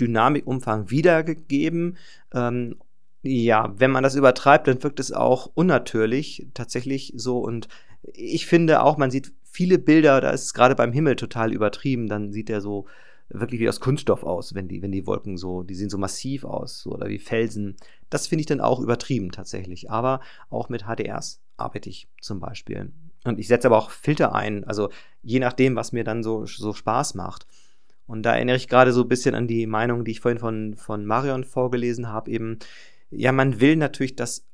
Dynamikumfang 0.00 0.90
wiedergegeben 0.90 1.96
ähm, 2.34 2.76
ja, 3.22 3.72
wenn 3.76 3.90
man 3.90 4.02
das 4.02 4.14
übertreibt, 4.14 4.66
dann 4.66 4.82
wirkt 4.82 5.00
es 5.00 5.12
auch 5.12 5.50
unnatürlich, 5.54 6.48
tatsächlich 6.54 7.12
so. 7.16 7.38
Und 7.38 7.68
ich 8.02 8.46
finde 8.46 8.82
auch, 8.82 8.96
man 8.96 9.10
sieht 9.10 9.32
viele 9.44 9.78
Bilder, 9.78 10.20
da 10.20 10.30
ist 10.30 10.42
es 10.42 10.54
gerade 10.54 10.74
beim 10.74 10.92
Himmel 10.92 11.16
total 11.16 11.52
übertrieben, 11.52 12.08
dann 12.08 12.32
sieht 12.32 12.50
er 12.50 12.60
so 12.60 12.86
wirklich 13.28 13.60
wie 13.60 13.68
aus 13.68 13.80
Kunststoff 13.80 14.24
aus, 14.24 14.54
wenn 14.54 14.68
die, 14.68 14.82
wenn 14.82 14.92
die 14.92 15.06
Wolken 15.06 15.36
so, 15.36 15.62
die 15.62 15.74
sehen 15.74 15.88
so 15.88 15.98
massiv 15.98 16.44
aus, 16.44 16.80
so, 16.80 16.90
oder 16.90 17.08
wie 17.08 17.18
Felsen. 17.18 17.76
Das 18.10 18.26
finde 18.26 18.40
ich 18.40 18.46
dann 18.46 18.60
auch 18.60 18.80
übertrieben 18.80 19.30
tatsächlich. 19.30 19.90
Aber 19.90 20.20
auch 20.50 20.68
mit 20.68 20.84
HDRs 20.84 21.40
arbeite 21.56 21.88
ich 21.88 22.08
zum 22.20 22.40
Beispiel. 22.40 22.92
Und 23.24 23.38
ich 23.38 23.48
setze 23.48 23.68
aber 23.68 23.78
auch 23.78 23.90
Filter 23.90 24.34
ein, 24.34 24.64
also 24.64 24.90
je 25.22 25.38
nachdem, 25.38 25.76
was 25.76 25.92
mir 25.92 26.04
dann 26.04 26.22
so, 26.22 26.44
so 26.44 26.72
Spaß 26.72 27.14
macht. 27.14 27.46
Und 28.06 28.24
da 28.24 28.34
erinnere 28.34 28.56
ich 28.56 28.68
gerade 28.68 28.92
so 28.92 29.02
ein 29.02 29.08
bisschen 29.08 29.34
an 29.34 29.46
die 29.46 29.66
Meinung, 29.66 30.04
die 30.04 30.10
ich 30.10 30.20
vorhin 30.20 30.40
von, 30.40 30.74
von 30.74 31.06
Marion 31.06 31.44
vorgelesen 31.44 32.08
habe, 32.08 32.30
eben, 32.30 32.58
ja, 33.12 33.32
man 33.32 33.60
will 33.60 33.76
natürlich 33.76 34.16
das, 34.16 34.46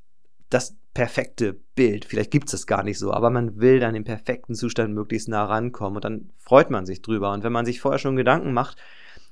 das 0.51 0.77
perfekte 0.95 1.55
Bild. 1.75 2.05
Vielleicht 2.05 2.31
gibt 2.31 2.47
es 2.47 2.53
das 2.53 2.67
gar 2.67 2.83
nicht 2.83 2.99
so, 2.99 3.13
aber 3.13 3.31
man 3.31 3.61
will 3.61 3.81
dann 3.81 3.95
im 3.95 4.05
perfekten 4.05 4.55
Zustand 4.55 4.95
möglichst 4.95 5.29
nah 5.29 5.45
rankommen 5.45 5.97
und 5.97 6.05
dann 6.05 6.31
freut 6.39 6.71
man 6.71 6.87
sich 6.87 7.03
drüber. 7.03 7.33
Und 7.33 7.45
wenn 7.45 7.53
man 7.53 7.65
sich 7.65 7.81
vorher 7.81 7.99
schon 7.99 8.17
Gedanken 8.17 8.53
macht, 8.53 8.77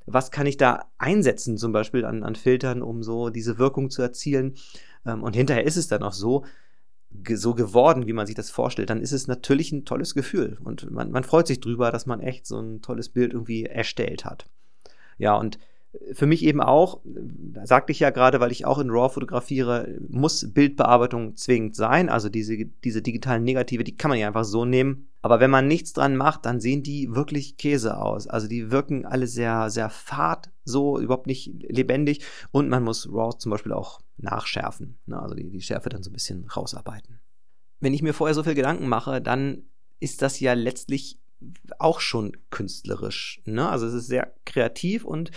was 0.06 0.30
kann 0.30 0.46
ich 0.46 0.56
da 0.56 0.86
einsetzen, 0.98 1.58
zum 1.58 1.72
Beispiel 1.72 2.04
an, 2.04 2.22
an 2.22 2.36
Filtern, 2.36 2.82
um 2.82 3.02
so 3.02 3.30
diese 3.30 3.58
Wirkung 3.58 3.90
zu 3.90 4.02
erzielen, 4.02 4.54
ähm, 5.04 5.22
und 5.22 5.34
hinterher 5.34 5.64
ist 5.64 5.76
es 5.76 5.88
dann 5.88 6.04
auch 6.04 6.12
so, 6.12 6.44
so 7.34 7.54
geworden, 7.54 8.06
wie 8.06 8.12
man 8.12 8.26
sich 8.26 8.36
das 8.36 8.50
vorstellt, 8.50 8.90
dann 8.90 9.00
ist 9.00 9.12
es 9.12 9.26
natürlich 9.26 9.72
ein 9.72 9.84
tolles 9.84 10.14
Gefühl. 10.14 10.58
Und 10.62 10.90
man, 10.90 11.10
man 11.10 11.24
freut 11.24 11.48
sich 11.48 11.60
drüber, 11.60 11.90
dass 11.90 12.06
man 12.06 12.20
echt 12.20 12.46
so 12.46 12.60
ein 12.60 12.82
tolles 12.82 13.08
Bild 13.08 13.32
irgendwie 13.32 13.64
erstellt 13.64 14.24
hat. 14.24 14.46
Ja, 15.18 15.34
und 15.34 15.58
für 16.12 16.26
mich 16.26 16.44
eben 16.44 16.60
auch, 16.60 17.00
sagte 17.64 17.92
ich 17.92 18.00
ja 18.00 18.10
gerade, 18.10 18.40
weil 18.40 18.52
ich 18.52 18.64
auch 18.64 18.78
in 18.78 18.90
RAW 18.90 19.12
fotografiere, 19.12 19.98
muss 20.08 20.52
Bildbearbeitung 20.52 21.36
zwingend 21.36 21.76
sein. 21.76 22.08
Also 22.08 22.28
diese, 22.28 22.56
diese 22.84 23.02
digitalen 23.02 23.44
Negative, 23.44 23.84
die 23.84 23.96
kann 23.96 24.10
man 24.10 24.18
ja 24.18 24.26
einfach 24.26 24.44
so 24.44 24.64
nehmen. 24.64 25.08
Aber 25.22 25.40
wenn 25.40 25.50
man 25.50 25.66
nichts 25.66 25.92
dran 25.92 26.16
macht, 26.16 26.46
dann 26.46 26.60
sehen 26.60 26.82
die 26.82 27.14
wirklich 27.14 27.56
Käse 27.56 27.98
aus. 27.98 28.26
Also 28.26 28.46
die 28.48 28.70
wirken 28.70 29.04
alle 29.06 29.26
sehr, 29.26 29.70
sehr 29.70 29.90
fad, 29.90 30.50
so 30.64 30.98
überhaupt 30.98 31.26
nicht 31.26 31.52
lebendig. 31.68 32.24
Und 32.52 32.68
man 32.68 32.84
muss 32.84 33.08
RAW 33.12 33.36
zum 33.38 33.50
Beispiel 33.50 33.72
auch 33.72 34.00
nachschärfen. 34.18 34.98
Ne? 35.06 35.20
Also 35.20 35.34
die, 35.34 35.50
die 35.50 35.62
Schärfe 35.62 35.88
dann 35.88 36.02
so 36.02 36.10
ein 36.10 36.14
bisschen 36.14 36.46
rausarbeiten. 36.46 37.20
Wenn 37.80 37.94
ich 37.94 38.02
mir 38.02 38.14
vorher 38.14 38.34
so 38.34 38.42
viel 38.42 38.54
Gedanken 38.54 38.88
mache, 38.88 39.20
dann 39.20 39.64
ist 40.00 40.22
das 40.22 40.40
ja 40.40 40.54
letztlich 40.54 41.18
auch 41.78 42.00
schon 42.00 42.36
künstlerisch. 42.50 43.42
Ne? 43.44 43.68
Also 43.68 43.86
es 43.86 43.94
ist 43.94 44.06
sehr 44.06 44.32
kreativ 44.44 45.04
und 45.04 45.30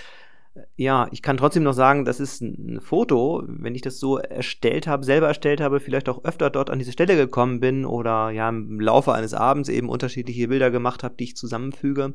ja, 0.76 1.08
ich 1.12 1.22
kann 1.22 1.38
trotzdem 1.38 1.64
noch 1.64 1.74
sagen, 1.74 2.06
das 2.06 2.20
ist 2.20 2.42
ein 2.42 2.82
Foto, 2.82 3.44
wenn 3.48 3.76
ich 3.76 3.82
das 3.82 4.00
so 4.00 4.18
erstellt 4.18 4.88
habe, 4.88 5.06
selber 5.06 5.28
erstellt 5.28 5.62
habe, 5.62 5.80
vielleicht 5.80 6.10
auch 6.10 6.24
öfter 6.24 6.50
dort 6.50 6.70
an 6.70 6.80
diese 6.80 6.92
Stelle 6.92 7.16
gekommen 7.16 7.60
bin 7.60 7.86
oder 7.86 8.30
ja 8.32 8.50
im 8.50 8.80
Laufe 8.80 9.14
eines 9.14 9.34
Abends 9.34 9.70
eben 9.70 9.90
unterschiedliche 9.90 10.48
Bilder 10.48 10.72
gemacht 10.72 11.04
habe, 11.04 11.16
die 11.16 11.26
ich 11.26 11.38
zusammenfüge. 11.38 12.14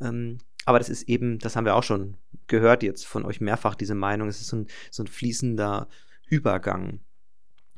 Ähm, 0.00 0.38
aber 0.64 0.78
das 0.78 0.88
ist 0.88 1.08
eben, 1.08 1.38
das 1.38 1.56
haben 1.56 1.64
wir 1.64 1.76
auch 1.76 1.82
schon 1.82 2.16
gehört 2.48 2.82
jetzt 2.82 3.06
von 3.06 3.24
euch 3.24 3.40
mehrfach, 3.40 3.74
diese 3.74 3.94
Meinung, 3.94 4.28
es 4.28 4.40
ist 4.40 4.48
so 4.48 4.56
ein, 4.56 4.66
so 4.90 5.02
ein 5.02 5.08
fließender 5.08 5.88
Übergang. 6.28 7.00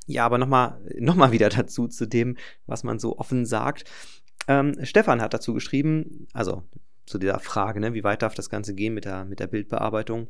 Ja, 0.07 0.24
aber 0.24 0.38
nochmal 0.38 0.81
noch 0.98 1.14
mal 1.14 1.33
wieder 1.33 1.48
dazu, 1.48 1.88
zu 1.88 2.07
dem, 2.07 2.37
was 2.66 2.85
man 2.85 2.98
so 2.98 3.18
offen 3.18 3.46
sagt. 3.46 3.85
Ähm, 4.46 4.74
Stefan 4.85 5.20
hat 5.20 5.35
dazu 5.35 5.55
geschrieben, 5.55 6.27
also 6.33 6.64
zu 7.09 7.18
dieser 7.18 7.40
Frage, 7.40 7.81
ne, 7.81 7.94
wie 7.94 8.05
weit 8.05 8.23
darf 8.23 8.35
das 8.35 8.51
Ganze 8.51 8.75
gehen 8.75 8.94
mit 8.94 9.05
der, 9.05 9.25
mit 9.25 9.40
der 9.40 9.47
Bildbearbeitung. 9.47 10.29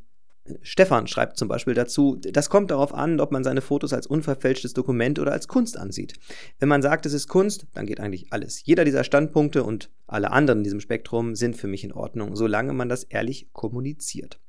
Stefan 0.63 1.07
schreibt 1.07 1.37
zum 1.37 1.49
Beispiel 1.49 1.75
dazu, 1.75 2.17
das 2.17 2.49
kommt 2.49 2.71
darauf 2.71 2.95
an, 2.95 3.21
ob 3.21 3.33
man 3.33 3.45
seine 3.45 3.61
Fotos 3.61 3.93
als 3.93 4.07
unverfälschtes 4.07 4.73
Dokument 4.73 5.19
oder 5.19 5.33
als 5.33 5.49
Kunst 5.49 5.77
ansieht. 5.77 6.15
Wenn 6.59 6.69
man 6.69 6.83
sagt, 6.83 7.07
es 7.07 7.13
ist 7.13 7.29
Kunst, 7.29 7.67
dann 7.75 7.87
geht 7.87 8.01
eigentlich 8.01 8.33
alles. 8.33 8.65
Jeder 8.65 8.85
dieser 8.85 9.05
Standpunkte 9.05 9.63
und 9.63 9.91
alle 10.07 10.31
anderen 10.31 10.61
in 10.61 10.65
diesem 10.65 10.81
Spektrum 10.81 11.35
sind 11.35 11.57
für 11.57 11.69
mich 11.69 11.85
in 11.85 11.93
Ordnung, 11.93 12.35
solange 12.35 12.73
man 12.73 12.89
das 12.89 13.05
ehrlich 13.05 13.53
kommuniziert. 13.53 14.41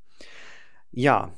Ja, 0.92 1.34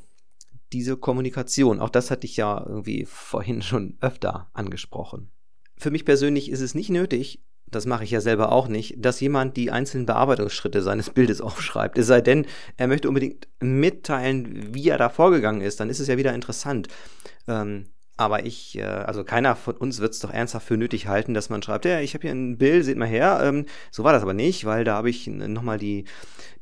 diese 0.74 0.96
Kommunikation, 0.96 1.80
auch 1.80 1.90
das 1.90 2.12
hatte 2.12 2.26
ich 2.26 2.38
ja 2.38 2.64
irgendwie 2.66 3.06
vorhin 3.06 3.62
schon 3.62 3.98
öfter 4.00 4.50
angesprochen. 4.54 5.32
Für 5.78 5.92
mich 5.92 6.06
persönlich 6.06 6.50
ist 6.50 6.62
es 6.62 6.76
nicht 6.76 6.90
nötig, 6.90 7.42
das 7.72 7.86
mache 7.86 8.04
ich 8.04 8.12
ja 8.12 8.22
selber 8.22 8.52
auch 8.52 8.68
nicht, 8.68 8.96
dass 9.04 9.20
jemand 9.20 9.58
die 9.58 9.72
einzelnen 9.72 10.06
Bearbeitungsschritte 10.06 10.82
seines 10.82 11.10
Bildes 11.10 11.42
aufschreibt. 11.42 11.98
Es 11.98 12.08
sei 12.08 12.22
denn, 12.22 12.46
er 12.78 12.88
möchte 12.88 13.08
unbedingt 13.08 13.48
mitteilen, 13.60 14.74
wie 14.74 14.90
er 14.90 14.98
da 14.98 15.10
vorgegangen 15.10 15.62
ist, 15.62 15.80
dann 15.80 15.90
ist 15.90 16.00
es 16.00 16.08
ja 16.08 16.18
wieder 16.18 16.34
interessant. 16.34 16.88
Ähm, 17.48 17.88
Aber 18.22 18.46
ich, 18.46 18.78
äh, 18.78 18.84
also 18.84 19.24
keiner 19.24 19.56
von 19.56 19.76
uns 19.76 20.00
wird 20.00 20.14
es 20.14 20.20
doch 20.20 20.32
ernsthaft 20.32 20.68
für 20.68 20.78
nötig 20.78 21.08
halten, 21.08 21.34
dass 21.34 21.50
man 21.50 21.64
schreibt, 21.64 21.86
ja, 21.86 22.02
ich 22.02 22.14
habe 22.14 22.22
hier 22.22 22.32
ein 22.32 22.60
Bild, 22.60 22.86
seht 22.86 22.96
mal 22.96 23.08
her. 23.08 23.40
Ähm, 23.44 23.66
so 23.90 24.04
war 24.04 24.14
das 24.14 24.22
aber 24.22 24.36
nicht, 24.36 24.64
weil 24.64 24.84
da 24.84 24.94
habe 24.94 25.10
ich 25.10 25.26
nochmal 25.26 25.80
die, 25.80 26.06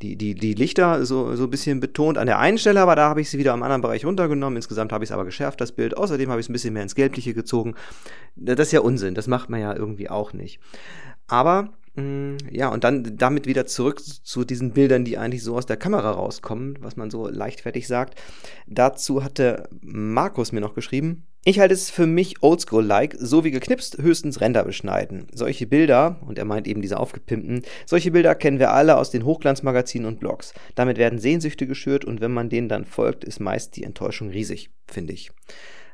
die, 0.02 0.16
die, 0.16 0.36
die 0.36 0.54
Lichter 0.54 1.06
so, 1.06 1.36
so 1.36 1.44
ein 1.44 1.50
bisschen 1.50 1.82
betont 1.82 2.18
an 2.18 2.28
der 2.28 2.40
einen 2.40 2.58
Stelle, 2.58 2.80
aber 2.80 2.96
da 2.96 3.10
habe 3.10 3.20
ich 3.20 3.30
sie 3.30 3.38
wieder 3.38 3.52
am 3.52 3.62
anderen 3.62 3.82
Bereich 3.82 4.06
runtergenommen. 4.06 4.56
Insgesamt 4.56 4.94
habe 4.94 5.04
ich 5.04 5.10
es 5.10 5.14
aber 5.14 5.26
geschärft, 5.26 5.60
das 5.60 5.74
Bild. 5.74 5.98
Außerdem 5.98 6.30
habe 6.30 6.40
ich 6.40 6.46
es 6.46 6.50
ein 6.50 6.54
bisschen 6.54 6.74
mehr 6.74 6.84
ins 6.84 6.96
Gelbliche 6.96 7.34
gezogen. 7.34 7.76
Das 8.38 8.58
ist 8.58 8.72
ja 8.72 8.80
Unsinn, 8.80 9.14
das 9.14 9.28
macht 9.28 9.50
man 9.50 9.60
ja 9.60 9.76
irgendwie 9.76 10.10
auch 10.10 10.32
nicht. 10.32 10.62
Aber 11.28 11.74
Mm, 12.00 12.38
ja, 12.52 12.70
und 12.70 12.84
dann 12.84 13.18
damit 13.18 13.46
wieder 13.46 13.66
zurück 13.66 14.02
zu 14.02 14.46
diesen 14.46 14.72
Bildern, 14.72 15.06
die 15.06 15.18
eigentlich 15.18 15.44
so 15.44 15.58
aus 15.58 15.66
der 15.66 15.78
Kamera 15.78 16.12
rauskommen, 16.12 16.78
was 16.82 16.96
man 16.96 17.10
so 17.10 17.28
leichtfertig 17.28 17.88
sagt. 17.88 18.20
Dazu 18.68 19.24
hatte 19.24 19.68
Markus 19.82 20.52
mir 20.52 20.62
noch 20.62 20.76
geschrieben. 20.76 21.26
Ich 21.46 21.60
halte 21.60 21.74
es 21.74 21.90
für 21.90 22.06
mich 22.06 22.44
oldschool-like, 22.44 23.16
so 23.18 23.46
wie 23.46 23.52
geknipst, 23.52 23.98
höchstens 23.98 24.42
Ränder 24.42 24.66
beschneiden. 24.66 25.28
Solche 25.34 25.68
Bilder, 25.68 26.20
und 26.26 26.38
er 26.38 26.44
meint 26.44 26.68
eben 26.68 26.82
diese 26.82 27.00
aufgepimpten, 27.00 27.64
solche 27.86 28.12
Bilder 28.12 28.36
kennen 28.36 28.60
wir 28.60 28.72
alle 28.72 28.98
aus 28.98 29.10
den 29.10 29.24
Hochglanzmagazinen 29.24 30.08
und 30.08 30.20
Blogs. 30.20 30.54
Damit 30.76 30.98
werden 30.98 31.18
Sehnsüchte 31.18 31.66
geschürt 31.66 32.04
und 32.04 32.20
wenn 32.20 32.34
man 32.34 32.50
denen 32.50 32.68
dann 32.68 32.84
folgt, 32.86 33.24
ist 33.24 33.40
meist 33.40 33.78
die 33.78 33.84
Enttäuschung 33.84 34.30
riesig, 34.30 34.70
finde 34.86 35.14
ich. 35.14 35.32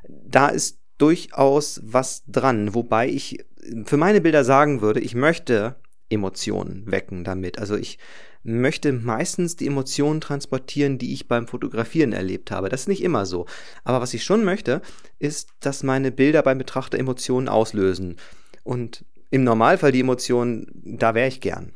Da 0.08 0.48
ist 0.48 0.80
durchaus 0.98 1.80
was 1.84 2.24
dran, 2.26 2.74
wobei 2.74 3.08
ich 3.08 3.44
für 3.84 3.96
meine 3.96 4.20
Bilder 4.20 4.44
sagen 4.44 4.80
würde, 4.80 5.00
ich 5.00 5.14
möchte 5.14 5.76
Emotionen 6.08 6.90
wecken 6.90 7.24
damit. 7.24 7.58
Also 7.58 7.76
ich 7.76 7.98
möchte 8.46 8.92
meistens 8.92 9.56
die 9.56 9.66
Emotionen 9.66 10.20
transportieren, 10.20 10.98
die 10.98 11.12
ich 11.12 11.26
beim 11.26 11.48
Fotografieren 11.48 12.12
erlebt 12.12 12.50
habe. 12.50 12.68
Das 12.68 12.82
ist 12.82 12.88
nicht 12.88 13.02
immer 13.02 13.26
so. 13.26 13.46
Aber 13.84 14.00
was 14.00 14.14
ich 14.14 14.24
schon 14.24 14.44
möchte, 14.44 14.82
ist, 15.18 15.50
dass 15.60 15.82
meine 15.82 16.12
Bilder 16.12 16.42
beim 16.42 16.58
Betrachter 16.58 16.98
Emotionen 16.98 17.48
auslösen. 17.48 18.16
Und 18.62 19.04
im 19.30 19.42
Normalfall 19.42 19.92
die 19.92 20.00
Emotionen, 20.00 20.66
da 20.72 21.14
wäre 21.14 21.28
ich 21.28 21.40
gern. 21.40 21.72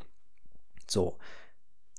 So. 0.87 1.19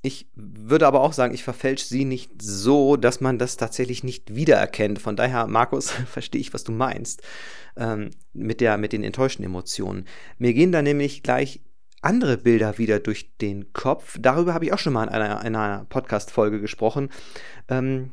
Ich 0.03 0.27
würde 0.33 0.87
aber 0.87 1.01
auch 1.01 1.13
sagen, 1.13 1.33
ich 1.33 1.43
verfälsche 1.43 1.85
sie 1.85 2.05
nicht 2.05 2.41
so, 2.41 2.95
dass 2.95 3.21
man 3.21 3.37
das 3.37 3.57
tatsächlich 3.57 4.03
nicht 4.03 4.33
wiedererkennt. 4.33 4.99
Von 4.99 5.15
daher, 5.15 5.45
Markus, 5.47 5.91
verstehe 6.07 6.41
ich, 6.41 6.53
was 6.53 6.63
du 6.63 6.71
meinst 6.71 7.21
ähm, 7.75 8.09
mit, 8.33 8.61
der, 8.61 8.77
mit 8.77 8.93
den 8.93 9.03
enttäuschten 9.03 9.45
Emotionen. 9.45 10.05
Mir 10.39 10.53
gehen 10.53 10.71
da 10.71 10.81
nämlich 10.81 11.23
gleich 11.23 11.61
andere 12.01 12.37
Bilder 12.37 12.77
wieder 12.77 12.99
durch 12.99 13.35
den 13.37 13.73
Kopf. 13.73 14.17
Darüber 14.19 14.53
habe 14.53 14.65
ich 14.65 14.73
auch 14.73 14.79
schon 14.79 14.93
mal 14.93 15.03
in 15.03 15.09
einer, 15.09 15.41
einer 15.41 15.85
Podcast-Folge 15.89 16.59
gesprochen. 16.59 17.09
Ähm, 17.69 18.11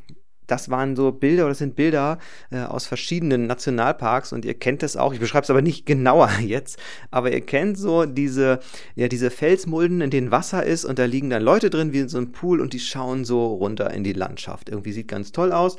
das 0.49 0.69
waren 0.69 0.95
so 0.95 1.11
Bilder 1.11 1.43
oder 1.43 1.51
das 1.51 1.59
sind 1.59 1.75
Bilder 1.75 2.17
äh, 2.51 2.61
aus 2.61 2.87
verschiedenen 2.87 3.47
Nationalparks 3.47 4.33
und 4.33 4.45
ihr 4.45 4.55
kennt 4.55 4.83
es 4.83 4.97
auch. 4.97 5.13
Ich 5.13 5.19
beschreibe 5.19 5.43
es 5.43 5.49
aber 5.49 5.61
nicht 5.61 5.85
genauer 5.85 6.29
jetzt, 6.41 6.79
aber 7.11 7.31
ihr 7.31 7.41
kennt 7.41 7.77
so 7.77 8.05
diese, 8.05 8.59
ja, 8.95 9.07
diese 9.07 9.29
Felsmulden, 9.29 10.01
in 10.01 10.09
denen 10.09 10.31
Wasser 10.31 10.65
ist 10.65 10.85
und 10.85 10.99
da 10.99 11.05
liegen 11.05 11.29
dann 11.29 11.43
Leute 11.43 11.69
drin 11.69 11.93
wie 11.93 11.99
in 11.99 12.09
so 12.09 12.17
einem 12.17 12.31
Pool 12.31 12.61
und 12.61 12.73
die 12.73 12.79
schauen 12.79 13.25
so 13.25 13.45
runter 13.45 13.91
in 13.91 14.03
die 14.03 14.13
Landschaft. 14.13 14.69
Irgendwie 14.69 14.91
sieht 14.91 15.07
ganz 15.07 15.31
toll 15.31 15.51
aus. 15.51 15.77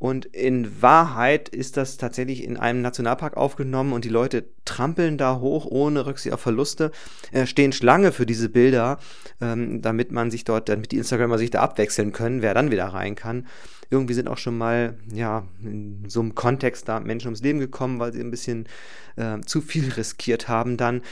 Und 0.00 0.24
in 0.24 0.80
Wahrheit 0.80 1.50
ist 1.50 1.76
das 1.76 1.98
tatsächlich 1.98 2.42
in 2.42 2.56
einem 2.56 2.80
Nationalpark 2.80 3.36
aufgenommen 3.36 3.92
und 3.92 4.06
die 4.06 4.08
Leute 4.08 4.48
trampeln 4.64 5.18
da 5.18 5.40
hoch 5.40 5.66
ohne 5.66 6.06
Rücksicht 6.06 6.32
auf 6.32 6.40
Verluste, 6.40 6.90
äh, 7.32 7.44
stehen 7.44 7.72
Schlange 7.72 8.10
für 8.10 8.24
diese 8.24 8.48
Bilder, 8.48 8.98
ähm, 9.42 9.82
damit 9.82 10.10
man 10.10 10.30
sich 10.30 10.44
dort, 10.44 10.70
damit 10.70 10.92
die 10.92 10.96
Instagramer 10.96 11.36
sich 11.36 11.50
da 11.50 11.60
abwechseln 11.60 12.12
können, 12.12 12.40
wer 12.40 12.54
dann 12.54 12.70
wieder 12.70 12.86
rein 12.86 13.14
kann. 13.14 13.46
Irgendwie 13.90 14.14
sind 14.14 14.28
auch 14.28 14.38
schon 14.38 14.56
mal, 14.56 14.96
ja, 15.12 15.46
in 15.62 16.08
so 16.08 16.20
einem 16.20 16.34
Kontext 16.34 16.88
da 16.88 16.98
Menschen 16.98 17.26
ums 17.26 17.42
Leben 17.42 17.58
gekommen, 17.58 17.98
weil 17.98 18.14
sie 18.14 18.20
ein 18.20 18.30
bisschen 18.30 18.68
äh, 19.16 19.40
zu 19.44 19.60
viel 19.60 19.92
riskiert 19.98 20.48
haben 20.48 20.78
dann. 20.78 21.02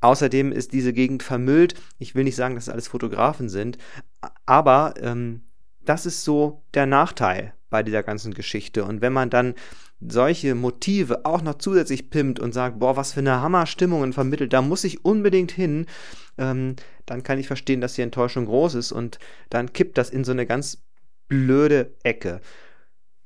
Außerdem 0.00 0.50
ist 0.50 0.72
diese 0.72 0.94
Gegend 0.94 1.22
vermüllt. 1.22 1.74
Ich 1.98 2.14
will 2.14 2.24
nicht 2.24 2.36
sagen, 2.36 2.54
dass 2.54 2.68
es 2.68 2.72
alles 2.72 2.88
Fotografen 2.88 3.50
sind, 3.50 3.76
aber 4.46 4.94
ähm, 5.02 5.42
das 5.84 6.06
ist 6.06 6.24
so 6.24 6.62
der 6.72 6.86
Nachteil 6.86 7.52
bei 7.70 7.82
dieser 7.82 8.02
ganzen 8.02 8.34
Geschichte. 8.34 8.84
Und 8.84 9.00
wenn 9.00 9.12
man 9.12 9.30
dann 9.30 9.54
solche 10.00 10.54
Motive 10.54 11.24
auch 11.24 11.42
noch 11.42 11.56
zusätzlich 11.56 12.10
pimmt 12.10 12.40
und 12.40 12.52
sagt, 12.52 12.78
boah, 12.78 12.96
was 12.96 13.12
für 13.12 13.20
eine 13.20 13.40
Hammerstimmung 13.40 14.12
vermittelt, 14.12 14.52
da 14.52 14.62
muss 14.62 14.84
ich 14.84 15.04
unbedingt 15.04 15.52
hin, 15.52 15.86
ähm, 16.38 16.76
dann 17.06 17.22
kann 17.22 17.38
ich 17.38 17.46
verstehen, 17.46 17.80
dass 17.80 17.94
die 17.94 18.02
Enttäuschung 18.02 18.46
groß 18.46 18.74
ist 18.74 18.92
und 18.92 19.18
dann 19.50 19.72
kippt 19.72 19.98
das 19.98 20.10
in 20.10 20.24
so 20.24 20.32
eine 20.32 20.46
ganz 20.46 20.82
blöde 21.28 21.94
Ecke. 22.02 22.40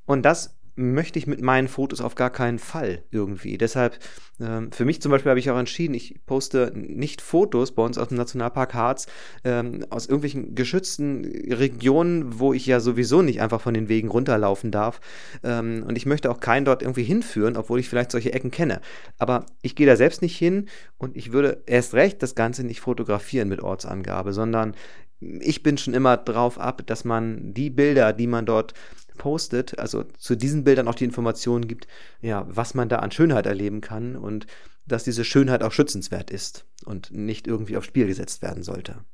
Und 0.06 0.22
das 0.22 0.56
möchte 0.76 1.18
ich 1.18 1.26
mit 1.26 1.40
meinen 1.40 1.68
Fotos 1.68 2.00
auf 2.00 2.14
gar 2.14 2.30
keinen 2.30 2.58
Fall 2.58 3.02
irgendwie. 3.10 3.58
Deshalb, 3.58 3.98
ähm, 4.40 4.72
für 4.72 4.84
mich 4.84 5.00
zum 5.00 5.12
Beispiel 5.12 5.30
habe 5.30 5.38
ich 5.38 5.50
auch 5.50 5.58
entschieden, 5.58 5.94
ich 5.94 6.20
poste 6.26 6.72
nicht 6.74 7.20
Fotos 7.20 7.72
bei 7.72 7.82
uns 7.82 7.96
aus 7.96 8.08
dem 8.08 8.16
Nationalpark 8.16 8.74
Harz 8.74 9.06
ähm, 9.44 9.86
aus 9.90 10.06
irgendwelchen 10.06 10.54
geschützten 10.54 11.24
Regionen, 11.24 12.40
wo 12.40 12.52
ich 12.52 12.66
ja 12.66 12.80
sowieso 12.80 13.22
nicht 13.22 13.40
einfach 13.40 13.60
von 13.60 13.74
den 13.74 13.88
Wegen 13.88 14.08
runterlaufen 14.08 14.70
darf. 14.70 15.00
Ähm, 15.44 15.84
und 15.86 15.96
ich 15.96 16.06
möchte 16.06 16.30
auch 16.30 16.40
keinen 16.40 16.64
dort 16.64 16.82
irgendwie 16.82 17.04
hinführen, 17.04 17.56
obwohl 17.56 17.78
ich 17.78 17.88
vielleicht 17.88 18.10
solche 18.10 18.32
Ecken 18.32 18.50
kenne. 18.50 18.80
Aber 19.18 19.46
ich 19.62 19.76
gehe 19.76 19.86
da 19.86 19.96
selbst 19.96 20.22
nicht 20.22 20.36
hin 20.36 20.68
und 20.98 21.16
ich 21.16 21.32
würde 21.32 21.62
erst 21.66 21.94
recht 21.94 22.22
das 22.22 22.34
Ganze 22.34 22.64
nicht 22.64 22.80
fotografieren 22.80 23.48
mit 23.48 23.60
Ortsangabe, 23.60 24.32
sondern 24.32 24.74
ich 25.20 25.62
bin 25.62 25.78
schon 25.78 25.94
immer 25.94 26.16
drauf 26.16 26.58
ab, 26.58 26.82
dass 26.86 27.04
man 27.04 27.54
die 27.54 27.70
Bilder, 27.70 28.12
die 28.12 28.26
man 28.26 28.46
dort 28.46 28.74
postet, 29.16 29.78
also 29.78 30.04
zu 30.18 30.36
diesen 30.36 30.64
Bildern 30.64 30.88
auch 30.88 30.94
die 30.94 31.04
Informationen 31.04 31.68
gibt, 31.68 31.86
ja, 32.20 32.46
was 32.48 32.74
man 32.74 32.88
da 32.88 32.96
an 32.96 33.10
Schönheit 33.10 33.46
erleben 33.46 33.80
kann 33.80 34.16
und 34.16 34.46
dass 34.86 35.04
diese 35.04 35.24
Schönheit 35.24 35.62
auch 35.62 35.72
schützenswert 35.72 36.30
ist 36.30 36.66
und 36.84 37.10
nicht 37.10 37.46
irgendwie 37.46 37.76
aufs 37.76 37.86
Spiel 37.86 38.06
gesetzt 38.06 38.42
werden 38.42 38.62
sollte. 38.62 39.04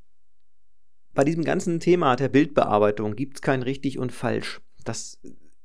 Bei 1.14 1.24
diesem 1.24 1.44
ganzen 1.44 1.80
Thema 1.80 2.16
der 2.16 2.28
Bildbearbeitung 2.28 3.16
gibt 3.16 3.36
es 3.36 3.42
kein 3.42 3.62
richtig 3.62 3.98
und 3.98 4.12
falsch. 4.12 4.60
Das 4.84 5.18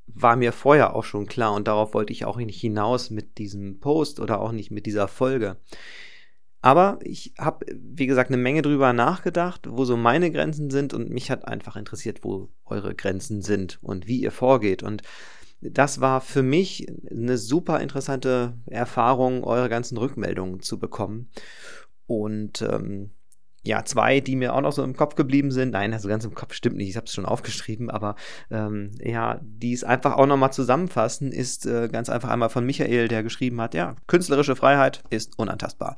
war 0.08 0.36
mir 0.36 0.52
vorher 0.52 0.96
auch 0.96 1.04
schon 1.04 1.28
klar 1.28 1.54
und 1.54 1.68
darauf 1.68 1.94
wollte 1.94 2.14
ich 2.14 2.26
auch 2.26 2.38
nicht 2.38 2.60
hinaus 2.60 3.10
mit 3.10 3.38
diesem 3.38 3.80
Post 3.80 4.20
oder 4.20 4.40
auch 4.40 4.52
nicht 4.52 4.72
mit 4.72 4.86
dieser 4.86 5.08
Folge. 5.08 5.58
Aber 6.66 6.98
ich 7.04 7.32
habe, 7.38 7.64
wie 7.76 8.08
gesagt, 8.08 8.32
eine 8.32 8.42
Menge 8.42 8.64
drüber 8.64 8.92
nachgedacht, 8.92 9.68
wo 9.70 9.86
so 9.86 9.96
meine 9.98 10.32
Grenzen 10.32 10.72
sind 10.72 10.96
und 10.96 11.12
mich 11.12 11.30
hat 11.30 11.48
einfach 11.48 11.76
interessiert, 11.76 12.24
wo 12.24 12.50
eure 12.66 12.96
Grenzen 12.96 13.44
sind 13.44 13.78
und 13.84 14.08
wie 14.08 14.20
ihr 14.24 14.32
vorgeht. 14.32 14.82
Und 14.82 15.04
das 15.62 16.02
war 16.02 16.22
für 16.22 16.42
mich 16.42 16.88
eine 17.08 17.38
super 17.38 17.82
interessante 17.82 18.58
Erfahrung, 18.66 19.44
eure 19.44 19.70
ganzen 19.70 19.96
Rückmeldungen 20.00 20.60
zu 20.60 20.80
bekommen. 20.80 21.30
Und 22.08 22.64
ähm, 22.64 23.12
ja, 23.62 23.86
zwei, 23.86 24.20
die 24.20 24.36
mir 24.36 24.56
auch 24.56 24.62
noch 24.62 24.72
so 24.72 24.84
im 24.84 24.96
Kopf 24.96 25.14
geblieben 25.14 25.52
sind. 25.52 25.72
Nein, 25.72 25.94
also 25.94 26.08
ganz 26.08 26.26
im 26.26 26.34
Kopf 26.34 26.56
stimmt 26.56 26.78
nicht, 26.78 26.90
ich 26.90 26.98
habe 26.98 27.06
es 27.06 27.14
schon 27.14 27.28
aufgeschrieben, 27.28 27.92
aber 27.92 28.16
ähm, 28.50 28.90
ja, 29.04 29.40
die 29.44 29.74
es 29.74 29.84
einfach 29.84 30.14
auch 30.18 30.26
nochmal 30.26 30.52
zusammenfassen, 30.52 31.32
ist 31.32 31.68
äh, 31.68 31.90
ganz 31.90 32.10
einfach 32.10 32.30
einmal 32.30 32.50
von 32.50 32.66
Michael, 32.66 33.08
der 33.08 33.22
geschrieben 33.22 33.62
hat, 33.62 33.76
ja, 33.76 33.96
künstlerische 34.08 34.56
Freiheit 34.56 35.04
ist 35.12 35.38
unantastbar 35.38 35.96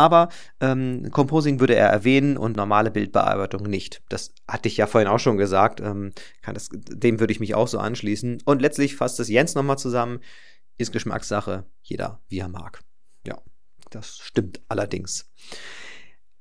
aber 0.00 0.30
ähm, 0.60 1.10
Composing 1.10 1.60
würde 1.60 1.74
er 1.74 1.88
erwähnen 1.88 2.38
und 2.38 2.56
normale 2.56 2.90
Bildbearbeitung 2.90 3.64
nicht. 3.64 4.02
Das 4.08 4.32
hatte 4.48 4.68
ich 4.68 4.78
ja 4.78 4.86
vorhin 4.86 5.08
auch 5.08 5.18
schon 5.18 5.36
gesagt. 5.36 5.80
Ähm, 5.80 6.12
das, 6.42 6.70
dem 6.72 7.20
würde 7.20 7.32
ich 7.32 7.40
mich 7.40 7.54
auch 7.54 7.68
so 7.68 7.78
anschließen. 7.78 8.40
Und 8.46 8.62
letztlich 8.62 8.96
fasst 8.96 9.20
es 9.20 9.28
Jens 9.28 9.54
nochmal 9.54 9.78
zusammen. 9.78 10.20
Ist 10.78 10.92
Geschmackssache. 10.92 11.66
Jeder, 11.82 12.22
wie 12.28 12.38
er 12.38 12.48
mag. 12.48 12.80
Ja, 13.26 13.36
das 13.90 14.16
stimmt 14.16 14.62
allerdings. 14.68 15.30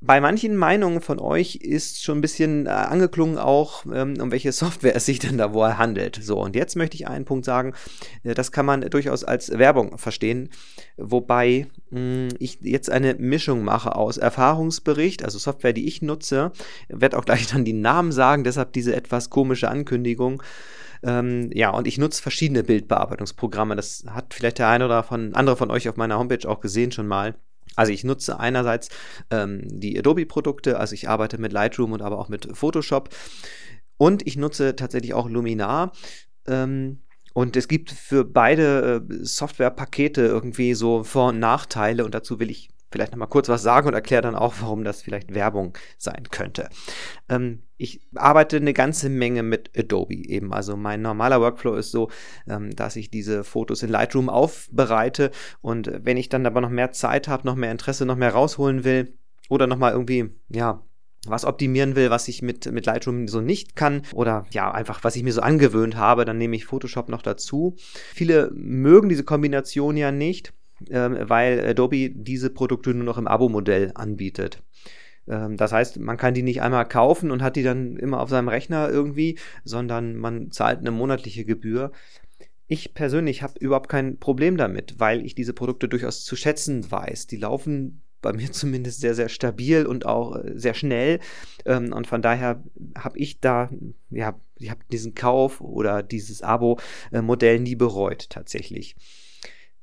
Bei 0.02 0.22
manchen 0.22 0.56
Meinungen 0.56 1.02
von 1.02 1.20
euch 1.20 1.58
ist 1.58 2.02
schon 2.02 2.20
ein 2.20 2.22
bisschen 2.22 2.68
äh, 2.68 2.70
angeklungen 2.70 3.38
auch, 3.38 3.86
ähm, 3.94 4.14
um 4.22 4.32
welche 4.32 4.52
Software 4.54 4.96
es 4.96 5.06
sich 5.06 5.20
denn 5.20 5.38
da 5.38 5.54
wohl 5.54 5.78
handelt. 5.78 6.20
So, 6.22 6.40
und 6.42 6.56
jetzt 6.56 6.78
möchte 6.78 6.96
ich 6.96 7.08
einen 7.08 7.26
Punkt 7.26 7.44
sagen, 7.44 7.74
äh, 8.24 8.34
das 8.34 8.54
kann 8.54 8.66
man 8.66 8.82
durchaus 8.82 9.26
als 9.26 9.50
Werbung 9.50 9.98
verstehen, 9.98 10.52
wobei 10.96 11.68
mh, 11.90 12.00
hm, 12.00 12.28
ich 12.40 12.60
jetzt 12.62 12.90
eine 12.90 13.16
Mischung 13.16 13.66
mache 13.66 13.96
aus 13.96 14.18
Erfahrungsbericht, 14.18 15.26
also 15.26 15.38
Software, 15.38 15.74
die 15.74 15.88
ich 15.88 16.02
nutze, 16.02 16.54
werde 16.88 17.18
auch 17.18 17.26
gleich 17.26 17.48
dann 17.48 17.66
die 17.66 17.74
Namen 17.74 18.14
sagen, 18.14 18.46
deshalb 18.46 18.72
diese 18.72 18.96
etwas 18.96 19.30
komische 19.30 19.70
Ankündigung. 19.70 20.42
Ähm, 21.04 21.50
ja, 21.54 21.72
und 21.72 21.88
ich 21.88 21.98
nutze 21.98 22.22
verschiedene 22.22 22.64
Bildbearbeitungsprogramme. 22.64 23.76
Das 23.76 24.06
hat 24.10 24.34
vielleicht 24.34 24.60
der 24.60 24.70
eine 24.70 24.86
oder 24.86 25.04
von, 25.04 25.34
andere 25.36 25.58
von 25.58 25.72
euch 25.72 25.90
auf 25.90 25.98
meiner 25.98 26.18
Homepage 26.18 26.48
auch 26.48 26.62
gesehen 26.62 26.94
schon 26.94 27.08
mal. 27.08 27.36
Also 27.76 27.92
ich 27.92 28.04
nutze 28.04 28.40
einerseits 28.40 28.90
ähm, 29.30 29.62
die 29.64 29.98
Adobe-Produkte, 29.98 30.80
also 30.80 30.94
ich 30.94 31.08
arbeite 31.08 31.38
mit 31.38 31.54
Lightroom 31.54 31.92
und 31.92 32.02
aber 32.02 32.20
auch 32.20 32.30
mit 32.30 32.50
Photoshop. 32.54 33.10
Und 33.98 34.26
ich 34.28 34.38
nutze 34.38 34.76
tatsächlich 34.76 35.14
auch 35.14 35.30
Luminar. 35.30 35.92
Ähm, 36.48 37.02
und 37.34 37.56
es 37.56 37.68
gibt 37.68 37.92
für 37.92 38.26
beide 38.26 39.06
äh, 39.10 39.24
Softwarepakete 39.24 40.22
irgendwie 40.22 40.74
so 40.74 41.04
Vor- 41.04 41.30
und 41.30 41.40
Nachteile 41.40 42.04
und 42.04 42.16
dazu 42.16 42.40
will 42.40 42.50
ich 42.50 42.70
vielleicht 42.92 43.12
nochmal 43.12 43.30
kurz 43.30 43.50
was 43.50 43.62
sagen 43.62 43.88
und 43.88 43.94
erkläre 43.94 44.22
dann 44.22 44.36
auch, 44.36 44.56
warum 44.62 44.84
das 44.84 45.02
vielleicht 45.02 45.34
Werbung 45.34 45.78
sein 45.98 46.24
könnte. 46.32 46.70
Ähm, 47.30 47.64
ich 47.78 48.02
arbeite 48.16 48.58
eine 48.58 48.74
ganze 48.74 49.10
Menge 49.10 49.44
mit 49.44 49.72
Adobe 49.78 50.16
eben. 50.16 50.54
Also 50.54 50.76
mein 50.76 51.02
normaler 51.02 51.40
Workflow 51.40 51.76
ist 51.76 51.92
so, 51.92 52.10
ähm, 52.48 52.76
dass 52.76 52.96
ich 52.96 53.10
diese 53.10 53.44
Fotos 53.44 53.84
in 53.84 53.90
Lightroom 53.90 54.30
aufbereite 54.30 55.32
und 55.62 55.92
wenn 56.04 56.18
ich 56.18 56.30
dann 56.30 56.46
aber 56.46 56.62
noch 56.62 56.70
mehr 56.70 56.92
Zeit 56.92 57.28
habe, 57.28 57.48
noch 57.48 57.56
mehr 57.56 57.72
Interesse, 57.72 58.06
noch 58.06 58.18
mehr 58.18 58.34
rausholen 58.34 58.84
will 58.84 59.14
oder 59.48 59.68
nochmal 59.68 59.94
irgendwie, 59.94 60.30
ja, 60.50 60.84
was 61.28 61.46
optimieren 61.46 61.96
will, 61.96 62.10
was 62.10 62.28
ich 62.28 62.42
mit, 62.42 62.72
mit 62.72 62.86
Lightroom 62.86 63.28
so 63.28 63.42
nicht 63.42 63.76
kann 63.76 64.04
oder 64.14 64.46
ja, 64.52 64.72
einfach 64.72 65.04
was 65.04 65.16
ich 65.16 65.24
mir 65.24 65.34
so 65.34 65.42
angewöhnt 65.42 65.98
habe, 65.98 66.26
dann 66.26 66.38
nehme 66.38 66.56
ich 66.56 66.66
Photoshop 66.66 67.10
noch 67.10 67.22
dazu. 67.22 67.76
Viele 68.14 68.52
mögen 68.54 69.10
diese 69.10 69.26
Kombination 69.26 69.98
ja 69.98 70.12
nicht, 70.12 70.54
weil 70.90 71.66
Adobe 71.66 72.10
diese 72.10 72.50
Produkte 72.50 72.94
nur 72.94 73.04
noch 73.04 73.18
im 73.18 73.28
Abo-Modell 73.28 73.92
anbietet. 73.96 74.62
Ähm, 75.30 75.58
das 75.58 75.72
heißt, 75.72 76.00
man 76.00 76.18
kann 76.18 76.34
die 76.34 76.44
nicht 76.44 76.62
einmal 76.62 76.88
kaufen 76.88 77.32
und 77.32 77.42
hat 77.42 77.56
die 77.56 77.64
dann 77.64 77.96
immer 77.98 78.20
auf 78.20 78.30
seinem 78.30 78.50
Rechner 78.50 78.90
irgendwie, 78.90 79.38
sondern 79.64 80.16
man 80.16 80.52
zahlt 80.52 80.80
eine 80.80 80.92
monatliche 80.92 81.46
Gebühr. 81.46 81.92
Ich 82.68 82.94
persönlich 82.94 83.42
habe 83.42 83.60
überhaupt 83.60 83.90
kein 83.90 84.20
Problem 84.20 84.58
damit, 84.58 85.00
weil 85.00 85.26
ich 85.26 85.36
diese 85.36 85.54
Produkte 85.54 85.88
durchaus 85.88 86.24
zu 86.24 86.36
schätzen 86.36 86.92
weiß. 86.92 87.28
Die 87.28 87.38
laufen 87.38 88.02
bei 88.22 88.34
mir 88.34 88.52
zumindest 88.52 89.02
sehr, 89.02 89.16
sehr 89.16 89.30
stabil 89.30 89.86
und 89.86 90.06
auch 90.06 90.36
äh, 90.36 90.54
sehr 90.56 90.74
schnell. 90.74 91.20
Ähm, 91.66 91.94
und 91.94 92.08
von 92.08 92.22
daher 92.22 92.64
habe 92.98 93.18
ich 93.18 93.40
da, 93.40 93.70
ja, 94.10 94.40
ich 94.58 94.70
habe 94.70 94.82
diesen 94.92 95.16
Kauf 95.16 95.62
oder 95.62 96.04
dieses 96.04 96.42
Abo-Modell 96.42 97.60
nie 97.60 97.76
bereut 97.76 98.30
tatsächlich. 98.30 98.96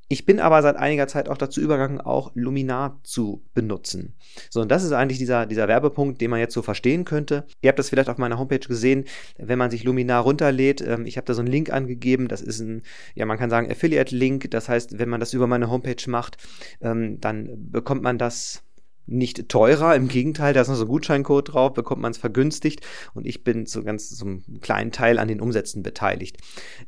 Ich 0.08 0.24
bin 0.24 0.38
aber 0.38 0.62
seit 0.62 0.76
einiger 0.76 1.08
Zeit 1.08 1.28
auch 1.28 1.36
dazu 1.36 1.60
übergegangen, 1.60 2.00
auch 2.00 2.30
Luminar 2.34 3.00
zu 3.02 3.42
benutzen. 3.54 4.14
So, 4.50 4.60
und 4.60 4.70
das 4.70 4.84
ist 4.84 4.92
eigentlich 4.92 5.18
dieser, 5.18 5.46
dieser 5.46 5.66
Werbepunkt, 5.66 6.20
den 6.20 6.30
man 6.30 6.38
jetzt 6.38 6.54
so 6.54 6.62
verstehen 6.62 7.04
könnte. 7.04 7.44
Ihr 7.60 7.68
habt 7.68 7.78
das 7.78 7.88
vielleicht 7.88 8.08
auf 8.08 8.18
meiner 8.18 8.38
Homepage 8.38 8.60
gesehen, 8.60 9.04
wenn 9.36 9.58
man 9.58 9.70
sich 9.70 9.82
Luminar 9.82 10.22
runterlädt. 10.22 10.80
Ähm, 10.80 11.06
ich 11.06 11.16
habe 11.16 11.24
da 11.24 11.34
so 11.34 11.40
einen 11.40 11.50
Link 11.50 11.70
angegeben. 11.70 12.28
Das 12.28 12.40
ist 12.40 12.60
ein, 12.60 12.82
ja, 13.14 13.26
man 13.26 13.38
kann 13.38 13.50
sagen, 13.50 13.70
Affiliate-Link. 13.70 14.50
Das 14.52 14.68
heißt, 14.68 14.98
wenn 14.98 15.08
man 15.08 15.18
das 15.18 15.32
über 15.32 15.48
meine 15.48 15.70
Homepage 15.70 16.08
macht, 16.08 16.36
ähm, 16.80 17.20
dann 17.20 17.70
bekommt 17.70 18.02
man 18.02 18.18
das 18.18 18.62
nicht 19.06 19.48
teurer, 19.48 19.94
im 19.94 20.08
Gegenteil, 20.08 20.52
da 20.52 20.60
ist 20.60 20.68
noch 20.68 20.74
so 20.74 20.84
ein 20.84 20.88
Gutscheincode 20.88 21.52
drauf, 21.52 21.72
bekommt 21.72 22.02
man 22.02 22.10
es 22.10 22.18
vergünstigt 22.18 22.84
und 23.14 23.24
ich 23.24 23.44
bin 23.44 23.66
so 23.66 23.84
ganz 23.84 24.10
so 24.10 24.26
einem 24.26 24.42
kleinen 24.60 24.90
Teil 24.90 25.18
an 25.18 25.28
den 25.28 25.40
Umsätzen 25.40 25.82
beteiligt. 25.82 26.38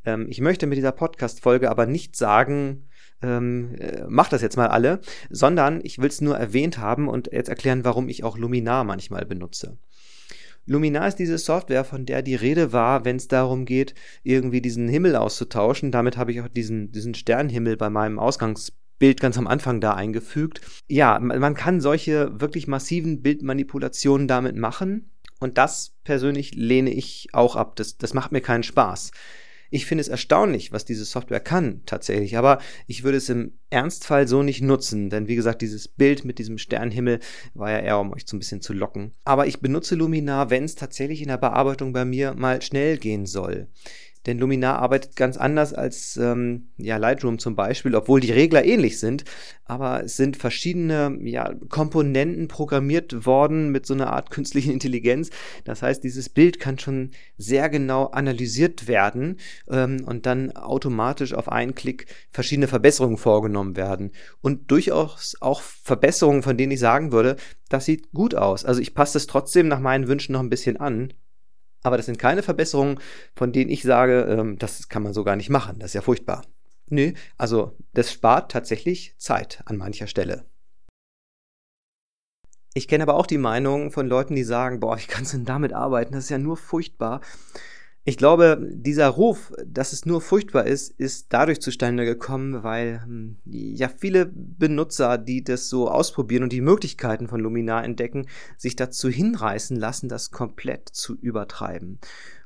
Ähm, 0.05 0.27
ich 0.29 0.41
möchte 0.41 0.67
mit 0.67 0.77
dieser 0.77 0.93
Podcast-Folge 0.93 1.71
aber 1.71 1.87
nicht 1.87 2.17
sagen, 2.17 2.88
ähm, 3.23 3.75
äh, 3.79 4.05
macht 4.09 4.33
das 4.33 4.43
jetzt 4.43 4.57
mal 4.57 4.69
alle, 4.69 5.01
sondern 5.31 5.81
ich 5.83 5.99
will 5.99 6.09
es 6.09 6.21
nur 6.21 6.37
erwähnt 6.37 6.79
haben 6.79 7.09
und 7.09 7.31
jetzt 7.33 7.49
erklären, 7.49 7.85
warum 7.85 8.09
ich 8.09 8.25
auch 8.25 8.39
Luminar 8.39 8.85
manchmal 8.85 9.25
benutze. 9.25 9.79
Luminar 10.69 11.09
ist 11.09 11.17
diese 11.17 11.39
Software, 11.39 11.85
von 11.85 12.05
der 12.05 12.21
die 12.21 12.35
Rede 12.35 12.73
war, 12.73 13.07
wenn 13.07 13.17
es 13.17 13.27
darum 13.27 13.65
geht, 13.65 13.95
irgendwie 14.23 14.61
diesen 14.61 14.87
Himmel 14.87 15.17
auszutauschen. 15.17 15.91
Damit 15.91 16.19
habe 16.19 16.31
ich 16.31 16.43
auch 16.43 16.49
diesen, 16.49 16.93
diesen 16.93 17.15
Sternenhimmel 17.15 17.79
bei 17.79 17.89
meinem 17.89 18.19
Ausgangsbild 18.19 19.19
ganz 19.19 19.39
am 19.39 19.47
Anfang 19.47 19.81
da 19.81 19.95
eingefügt. 19.95 20.61
Ja, 20.87 21.19
man 21.21 21.55
kann 21.55 21.81
solche 21.81 22.39
wirklich 22.39 22.69
massiven 22.69 23.23
Bildmanipulationen 23.23 24.29
damit 24.29 24.57
machen. 24.57 25.11
Und 25.41 25.57
das 25.57 25.95
persönlich 26.05 26.55
lehne 26.55 26.93
ich 26.93 27.29
auch 27.33 27.57
ab. 27.57 27.77
Das, 27.77 27.97
das 27.97 28.13
macht 28.13 28.33
mir 28.33 28.43
keinen 28.43 28.63
Spaß. 28.63 29.13
Ich 29.71 29.87
finde 29.87 30.03
es 30.03 30.09
erstaunlich, 30.09 30.73
was 30.73 30.85
diese 30.85 31.05
Software 31.05 31.41
kann 31.41 31.83
tatsächlich, 31.85 32.37
aber 32.37 32.59
ich 32.87 33.05
würde 33.05 33.19
es 33.19 33.29
im 33.29 33.53
Ernstfall 33.71 34.27
so 34.27 34.43
nicht 34.43 34.63
nutzen, 34.63 35.11
denn 35.11 35.29
wie 35.29 35.37
gesagt, 35.37 35.61
dieses 35.61 35.89
Bild 35.89 36.25
mit 36.25 36.39
diesem 36.39 36.59
Sternhimmel 36.59 37.21
war 37.55 37.71
ja 37.71 37.81
eher, 37.81 37.99
um 37.99 38.13
euch 38.13 38.25
so 38.27 38.37
ein 38.37 38.39
bisschen 38.39 38.63
zu 38.63 38.73
locken. 38.73 39.13
Aber 39.25 39.47
ich 39.47 39.61
benutze 39.61 39.95
Luminar, 39.95 40.51
wenn 40.51 40.65
es 40.65 40.75
tatsächlich 40.75 41.21
in 41.21 41.29
der 41.29 41.37
Bearbeitung 41.37 41.93
bei 41.93 42.05
mir 42.05 42.35
mal 42.35 42.63
schnell 42.63 42.97
gehen 42.97 43.27
soll. 43.27 43.69
Denn 44.27 44.39
Luminar 44.39 44.79
arbeitet 44.79 45.17
ganz 45.17 45.37
anders 45.37 45.73
als 45.73 46.17
ähm, 46.17 46.69
ja, 46.77 46.97
Lightroom 46.97 47.39
zum 47.39 47.57
Beispiel, 47.57 47.95
obwohl 47.95 48.21
die 48.21 48.33
Regler 48.33 48.65
ähnlich 48.65 48.99
sind. 48.99 49.25
Aber 49.65 50.05
es 50.05 50.17
sind 50.17 50.37
verschiedene 50.37 51.19
ja, 51.23 51.55
Komponenten 51.69 52.49
programmiert 52.49 53.27
worden 53.27 53.71
mit 53.71 53.87
so 53.87 53.95
einer 53.95 54.13
Art 54.13 54.31
künstlichen 54.31 54.73
Intelligenz. 54.73 55.31
Das 55.65 55.83
heißt, 55.83 56.03
dieses 56.03 56.29
Bild 56.29 56.59
kann 56.61 56.79
schon 56.79 57.11
sehr 57.37 57.69
genau 57.69 58.07
analysiert 58.07 58.89
werden 58.89 59.39
ähm, 59.69 60.05
und 60.05 60.27
dann 60.27 60.53
automatisch 60.57 61.35
auf 61.35 61.51
einen 61.51 61.75
Klick 61.75 62.07
verschiedene 62.31 62.69
Verbesserungen 62.69 63.19
vorgenommen 63.19 63.77
werden. 63.77 64.13
Und 64.41 64.71
durchaus 64.71 65.37
auch 65.41 65.61
Verbesserungen, 65.63 66.43
von 66.43 66.57
denen 66.57 66.73
ich 66.73 66.81
sagen 66.81 67.13
würde, 67.13 67.37
das 67.69 67.85
sieht 67.85 68.13
gut 68.13 68.35
aus. 68.35 68.65
Also 68.65 68.81
ich 68.81 68.95
passe 68.95 69.19
es 69.19 69.27
trotzdem 69.27 69.69
nach 69.69 69.81
meinen 69.81 70.09
Wünschen 70.09 70.33
noch 70.33 70.41
ein 70.41 70.51
bisschen 70.51 70.77
an 70.77 71.13
aber 71.83 71.97
das 71.97 72.07
sind 72.07 72.19
keine 72.19 72.43
Verbesserungen, 72.43 72.99
von 73.35 73.53
denen 73.53 73.71
ich 73.71 73.83
sage, 73.83 74.23
ähm, 74.23 74.59
das 74.59 74.89
kann 74.89 75.03
man 75.03 75.15
so 75.15 75.25
gar 75.25 75.37
nicht 75.37 75.51
machen. 75.51 75.79
Das 75.79 75.91
ist 75.91 75.95
ja 75.95 76.03
furchtbar. 76.03 76.43
Nö, 76.91 77.13
also 77.37 77.77
das 77.93 78.13
spart 78.13 78.51
tatsächlich 78.51 79.15
Zeit 79.19 79.63
an 79.67 79.77
mancher 79.77 80.07
Stelle. 80.07 80.45
Ich 82.75 82.89
kenne 82.89 83.03
aber 83.03 83.15
auch 83.15 83.27
die 83.27 83.39
Meinung 83.39 83.91
von 83.91 84.07
Leuten, 84.07 84.37
die 84.37 84.45
sagen, 84.45 84.81
boah, 84.81 84.99
wie 84.99 85.07
kannst 85.07 85.33
du 85.33 85.39
denn 85.39 85.47
damit 85.47 85.73
arbeiten? 85.73 86.13
Das 86.13 86.25
ist 86.25 86.31
ja 86.31 86.39
nur 86.39 86.57
furchtbar. 86.57 87.21
Ich 88.09 88.17
glaube, 88.17 88.67
dieser 88.73 89.09
Ruf, 89.09 89.53
dass 89.67 89.93
es 89.93 90.07
nur 90.07 90.23
furchtbar 90.23 90.65
ist, 90.67 90.99
ist 90.99 91.27
dadurch 91.29 91.61
zustande 91.61 92.07
gekommen, 92.07 92.63
weil 92.63 93.03
hm, 93.03 93.37
ja 93.45 93.91
viele 93.91 94.31
Benutzer, 94.33 95.19
die 95.19 95.45
das 95.45 95.69
so 95.69 95.91
ausprobieren 95.91 96.45
und 96.45 96.55
die 96.55 96.63
Möglichkeiten 96.63 97.29
von 97.29 97.39
Luminar 97.39 97.85
entdecken, 97.85 98.27
sich 98.57 98.77
dazu 98.77 99.11
hinreißen 99.11 99.77
lassen, 99.77 100.09
das 100.09 100.31
komplett 100.31 100.89
zu 100.89 101.17
übertreiben. 101.17 101.99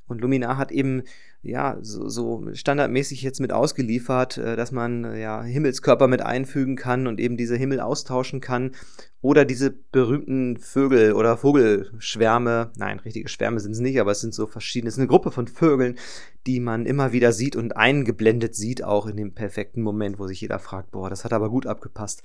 Und 0.08 0.20
Luminar 0.20 0.56
hat 0.56 0.72
eben 0.72 1.04
ja 1.42 1.78
so, 1.82 2.08
so 2.08 2.46
standardmäßig 2.52 3.22
jetzt 3.22 3.40
mit 3.40 3.52
ausgeliefert, 3.52 4.38
äh, 4.38 4.56
dass 4.56 4.70
man 4.70 5.16
ja 5.16 5.42
Himmelskörper 5.42 6.06
mit 6.06 6.22
einfügen 6.22 6.76
kann 6.76 7.06
und 7.06 7.18
eben 7.18 7.36
diese 7.36 7.56
Himmel 7.56 7.80
austauschen 7.80 8.40
kann 8.40 8.72
oder 9.20 9.44
diese 9.44 9.70
berühmten 9.70 10.56
Vögel 10.58 11.12
oder 11.14 11.36
Vogelschwärme, 11.36 12.70
nein, 12.76 13.00
richtige 13.00 13.28
Schwärme 13.28 13.58
sind 13.60 13.72
es 13.72 13.80
nicht, 13.80 14.00
aber 14.00 14.12
es 14.12 14.20
sind 14.20 14.34
so 14.34 14.46
verschiedene, 14.46 14.88
es 14.88 14.94
ist 14.94 15.00
eine 15.00 15.08
Gruppe 15.08 15.32
von 15.32 15.48
Vögeln, 15.48 15.98
die 16.46 16.60
man 16.60 16.86
immer 16.86 17.12
wieder 17.12 17.32
sieht 17.32 17.56
und 17.56 17.76
eingeblendet 17.76 18.54
sieht, 18.54 18.84
auch 18.84 19.06
in 19.06 19.16
dem 19.16 19.34
perfekten 19.34 19.82
Moment, 19.82 20.18
wo 20.20 20.28
sich 20.28 20.40
jeder 20.40 20.60
fragt, 20.60 20.92
boah, 20.92 21.10
das 21.10 21.24
hat 21.24 21.32
aber 21.32 21.50
gut 21.50 21.66
abgepasst. 21.66 22.22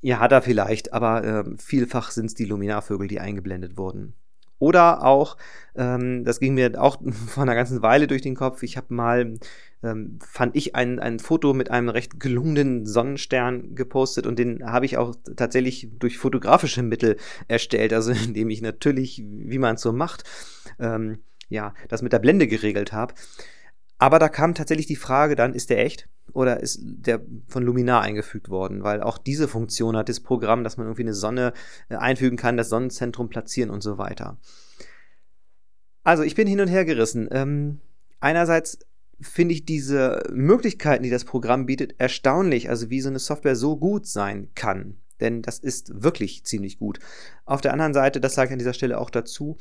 Ja, 0.00 0.18
hat 0.18 0.32
er 0.32 0.42
vielleicht, 0.42 0.92
aber 0.92 1.24
äh, 1.24 1.44
vielfach 1.58 2.10
sind 2.10 2.26
es 2.26 2.34
die 2.34 2.44
Luminarvögel, 2.44 3.06
die 3.06 3.20
eingeblendet 3.20 3.76
wurden. 3.76 4.14
Oder 4.62 5.04
auch, 5.04 5.38
ähm, 5.74 6.22
das 6.24 6.38
ging 6.38 6.54
mir 6.54 6.80
auch 6.80 6.98
vor 7.26 7.42
einer 7.42 7.56
ganzen 7.56 7.82
Weile 7.82 8.06
durch 8.06 8.22
den 8.22 8.36
Kopf, 8.36 8.62
ich 8.62 8.76
habe 8.76 8.94
mal, 8.94 9.34
ähm, 9.82 10.20
fand 10.24 10.54
ich 10.54 10.76
ein, 10.76 11.00
ein 11.00 11.18
Foto 11.18 11.52
mit 11.52 11.68
einem 11.68 11.88
recht 11.88 12.20
gelungenen 12.20 12.86
Sonnenstern 12.86 13.74
gepostet 13.74 14.24
und 14.24 14.38
den 14.38 14.64
habe 14.64 14.86
ich 14.86 14.98
auch 14.98 15.16
tatsächlich 15.34 15.88
durch 15.98 16.16
fotografische 16.16 16.84
Mittel 16.84 17.16
erstellt, 17.48 17.92
also 17.92 18.12
indem 18.24 18.50
ich 18.50 18.62
natürlich, 18.62 19.24
wie 19.26 19.58
man 19.58 19.74
es 19.74 19.82
so 19.82 19.92
macht, 19.92 20.22
ähm, 20.78 21.18
ja, 21.48 21.74
das 21.88 22.02
mit 22.02 22.12
der 22.12 22.20
Blende 22.20 22.46
geregelt 22.46 22.92
habe. 22.92 23.14
Aber 24.02 24.18
da 24.18 24.28
kam 24.28 24.52
tatsächlich 24.56 24.88
die 24.88 24.96
Frage 24.96 25.36
dann, 25.36 25.54
ist 25.54 25.70
der 25.70 25.78
echt 25.78 26.08
oder 26.32 26.58
ist 26.58 26.80
der 26.82 27.20
von 27.46 27.62
Luminar 27.62 28.02
eingefügt 28.02 28.48
worden? 28.48 28.82
Weil 28.82 29.00
auch 29.00 29.16
diese 29.16 29.46
Funktion 29.46 29.96
hat 29.96 30.08
das 30.08 30.18
Programm, 30.18 30.64
dass 30.64 30.76
man 30.76 30.88
irgendwie 30.88 31.04
eine 31.04 31.14
Sonne 31.14 31.52
äh, 31.88 31.94
einfügen 31.94 32.36
kann, 32.36 32.56
das 32.56 32.68
Sonnenzentrum 32.68 33.28
platzieren 33.28 33.70
und 33.70 33.80
so 33.80 33.98
weiter. 33.98 34.38
Also 36.02 36.24
ich 36.24 36.34
bin 36.34 36.48
hin 36.48 36.58
und 36.58 36.66
her 36.66 36.84
gerissen. 36.84 37.28
Ähm, 37.30 37.80
einerseits 38.18 38.80
finde 39.20 39.54
ich 39.54 39.66
diese 39.66 40.24
Möglichkeiten, 40.32 41.04
die 41.04 41.10
das 41.10 41.24
Programm 41.24 41.66
bietet, 41.66 41.94
erstaunlich, 41.98 42.70
also 42.70 42.90
wie 42.90 43.02
so 43.02 43.08
eine 43.08 43.20
Software 43.20 43.54
so 43.54 43.76
gut 43.76 44.08
sein 44.08 44.48
kann. 44.56 44.96
Denn 45.20 45.42
das 45.42 45.60
ist 45.60 46.02
wirklich 46.02 46.42
ziemlich 46.42 46.80
gut. 46.80 46.98
Auf 47.44 47.60
der 47.60 47.72
anderen 47.72 47.94
Seite, 47.94 48.20
das 48.20 48.34
sage 48.34 48.48
ich 48.48 48.52
an 48.54 48.58
dieser 48.58 48.74
Stelle 48.74 48.98
auch 48.98 49.10
dazu, 49.10 49.58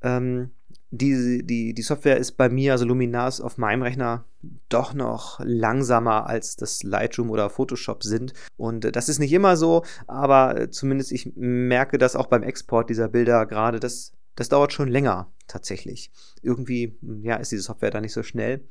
ähm, 0.00 0.52
die, 0.90 1.44
die, 1.44 1.72
die 1.72 1.82
Software 1.82 2.16
ist 2.16 2.32
bei 2.32 2.48
mir, 2.48 2.72
also 2.72 2.84
Luminar 2.84 3.28
ist 3.28 3.40
auf 3.40 3.58
meinem 3.58 3.82
Rechner 3.82 4.24
doch 4.68 4.92
noch 4.92 5.40
langsamer 5.42 6.26
als 6.26 6.56
das 6.56 6.82
Lightroom 6.82 7.30
oder 7.30 7.50
Photoshop 7.50 8.02
sind. 8.02 8.32
Und 8.56 8.84
äh, 8.84 8.92
das 8.92 9.08
ist 9.08 9.18
nicht 9.18 9.32
immer 9.32 9.56
so, 9.56 9.84
aber 10.06 10.70
zumindest 10.70 11.12
ich 11.12 11.32
merke 11.36 11.98
das 11.98 12.16
auch 12.16 12.26
beim 12.26 12.42
Export 12.42 12.90
dieser 12.90 13.08
Bilder 13.08 13.46
gerade, 13.46 13.78
das, 13.78 14.12
das 14.34 14.48
dauert 14.48 14.72
schon 14.72 14.88
länger 14.88 15.30
tatsächlich. 15.46 16.10
Irgendwie, 16.42 16.98
ja, 17.22 17.36
ist 17.36 17.52
diese 17.52 17.62
Software 17.62 17.90
da 17.90 18.00
nicht 18.00 18.12
so 18.12 18.22
schnell. 18.22 18.64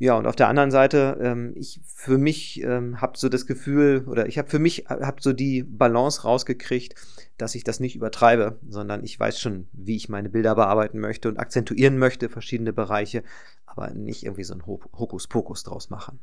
Ja, 0.00 0.16
und 0.16 0.26
auf 0.26 0.36
der 0.36 0.48
anderen 0.48 0.70
Seite, 0.70 1.18
ähm, 1.20 1.52
ich 1.56 1.80
für 1.84 2.18
mich 2.18 2.62
ähm, 2.62 3.00
habe 3.00 3.18
so 3.18 3.28
das 3.28 3.46
Gefühl, 3.46 4.04
oder 4.06 4.28
ich 4.28 4.38
habe 4.38 4.48
für 4.48 4.60
mich 4.60 4.86
hab 4.88 5.20
so 5.20 5.32
die 5.32 5.64
Balance 5.64 6.22
rausgekriegt, 6.22 6.94
dass 7.36 7.56
ich 7.56 7.64
das 7.64 7.80
nicht 7.80 7.96
übertreibe, 7.96 8.60
sondern 8.68 9.02
ich 9.02 9.18
weiß 9.18 9.40
schon, 9.40 9.66
wie 9.72 9.96
ich 9.96 10.08
meine 10.08 10.28
Bilder 10.28 10.54
bearbeiten 10.54 11.00
möchte 11.00 11.28
und 11.28 11.38
akzentuieren 11.38 11.98
möchte, 11.98 12.28
verschiedene 12.28 12.72
Bereiche, 12.72 13.24
aber 13.66 13.90
nicht 13.90 14.24
irgendwie 14.24 14.44
so 14.44 14.54
ein 14.54 14.64
Hokuspokus 14.66 15.64
draus 15.64 15.90
machen. 15.90 16.20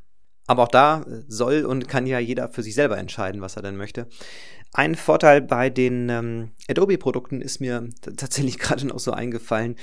Aber 0.48 0.64
auch 0.64 0.70
da 0.70 1.06
soll 1.28 1.66
und 1.66 1.88
kann 1.88 2.06
ja 2.06 2.20
jeder 2.20 2.50
für 2.50 2.62
sich 2.62 2.76
selber 2.76 2.98
entscheiden, 2.98 3.42
was 3.42 3.56
er 3.56 3.64
denn 3.64 3.78
möchte. 3.78 4.08
Ein 4.74 4.96
Vorteil 4.96 5.42
bei 5.42 5.70
den 5.70 6.10
ähm, 6.10 6.52
Adobe-Produkten 6.70 7.42
ist 7.42 7.62
mir 7.62 7.90
tatsächlich 8.02 8.60
gerade 8.60 8.86
noch 8.86 9.00
so 9.00 9.12
eingefallen. 9.12 9.76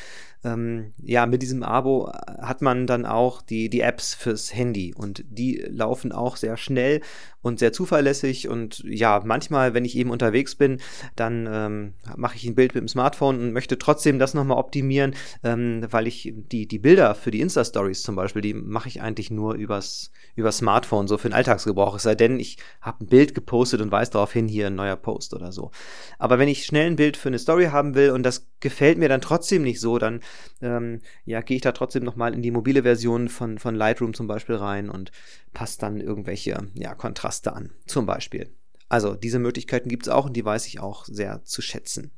Ähm, 0.45 0.93
ja, 1.03 1.27
mit 1.27 1.43
diesem 1.43 1.63
Abo 1.63 2.11
hat 2.13 2.63
man 2.63 2.87
dann 2.87 3.07
auch 3.07 3.43
die, 3.43 3.69
die 3.69 3.81
Apps 3.81 4.15
fürs 4.15 4.55
Handy 4.55 4.95
und 4.95 5.25
die 5.29 5.65
laufen 5.69 6.13
auch 6.13 6.37
sehr 6.37 6.57
schnell 6.57 7.01
und 7.43 7.59
sehr 7.59 7.73
zuverlässig 7.73 8.49
und 8.49 8.83
ja, 8.87 9.21
manchmal, 9.25 9.75
wenn 9.75 9.85
ich 9.85 9.97
eben 9.97 10.11
unterwegs 10.11 10.55
bin, 10.55 10.81
dann 11.17 11.49
ähm, 11.51 11.95
mache 12.17 12.37
ich 12.37 12.45
ein 12.45 12.55
Bild 12.55 12.75
mit 12.75 12.83
dem 12.83 12.89
Smartphone 12.89 13.41
und 13.41 13.53
möchte 13.53 13.79
trotzdem 13.79 14.19
das 14.19 14.33
nochmal 14.35 14.59
optimieren, 14.59 15.15
ähm, 15.43 15.85
weil 15.91 16.07
ich 16.07 16.33
die, 16.35 16.67
die 16.67 16.79
Bilder 16.79 17.15
für 17.15 17.33
die 17.33 17.41
Insta-Stories 17.41 18.03
zum 18.03 18.15
Beispiel, 18.15 18.43
die 18.43 18.55
mache 18.55 18.89
ich 18.89 19.03
eigentlich 19.03 19.31
nur 19.31 19.55
übers, 19.55 20.13
übers 20.37 20.59
Smartphone, 20.59 21.09
so 21.09 21.19
für 21.19 21.29
den 21.29 21.35
Alltagsgebrauch. 21.35 21.97
Es 21.97 22.05
sei 22.05 22.15
denn, 22.15 22.39
ich 22.39 22.59
habe 22.81 23.05
ein 23.05 23.09
Bild 23.09 23.35
gepostet 23.35 23.81
und 23.81 23.91
weise 23.91 24.13
darauf 24.13 24.33
hin, 24.33 24.47
hier 24.47 24.69
ein 24.69 24.77
neuer 24.77 24.97
Post 24.97 25.35
oder 25.35 25.51
so. 25.51 25.73
Aber 26.19 26.39
wenn 26.39 26.49
ich 26.49 26.65
schnell 26.65 26.87
ein 26.87 26.97
Bild 26.97 27.17
für 27.17 27.29
eine 27.29 27.39
Story 27.39 27.67
haben 27.67 27.95
will 27.97 28.11
und 28.11 28.23
das 28.23 28.47
gefällt 28.61 28.99
mir 28.99 29.09
dann 29.09 29.21
trotzdem 29.21 29.63
nicht 29.63 29.81
so, 29.81 29.99
dann 29.99 30.21
ähm, 30.61 31.01
ja, 31.25 31.41
gehe 31.41 31.57
ich 31.57 31.63
da 31.63 31.73
trotzdem 31.73 32.05
nochmal 32.05 32.35
in 32.35 32.43
die 32.43 32.51
mobile 32.51 32.83
Version 32.83 33.29
von, 33.29 33.59
von 33.59 33.75
Lightroom 33.75 34.15
zum 34.15 34.27
Beispiel 34.27 34.57
rein 34.57 34.91
und 34.91 35.13
passe 35.53 35.79
dann 35.81 36.01
irgendwelche 36.01 36.69
ja, 36.75 36.95
Kontraste 36.95 37.53
an, 37.53 37.71
zum 37.87 38.07
Beispiel. 38.07 38.51
Also 38.89 39.15
diese 39.15 39.39
Möglichkeiten 39.39 39.89
gibt 39.89 40.07
es 40.07 40.13
auch 40.13 40.27
und 40.27 40.37
die 40.37 40.45
weiß 40.45 40.67
ich 40.67 40.81
auch 40.81 41.05
sehr 41.07 41.43
zu 41.45 41.63
schätzen. 41.63 42.11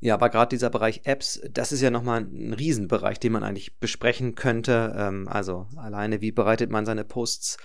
Ja, 0.00 0.14
aber 0.14 0.30
gerade 0.30 0.50
dieser 0.50 0.70
Bereich 0.70 1.02
Apps, 1.04 1.40
das 1.50 1.72
ist 1.72 1.80
ja 1.80 1.90
nochmal 1.90 2.20
ein 2.20 2.52
Riesenbereich, 2.52 3.18
den 3.18 3.32
man 3.32 3.42
eigentlich 3.42 3.78
besprechen 3.78 4.36
könnte. 4.36 4.94
Ähm, 4.96 5.26
also 5.28 5.66
alleine, 5.76 6.20
wie 6.20 6.30
bereitet 6.30 6.70
man 6.70 6.86
seine 6.86 7.04
Posts 7.04 7.58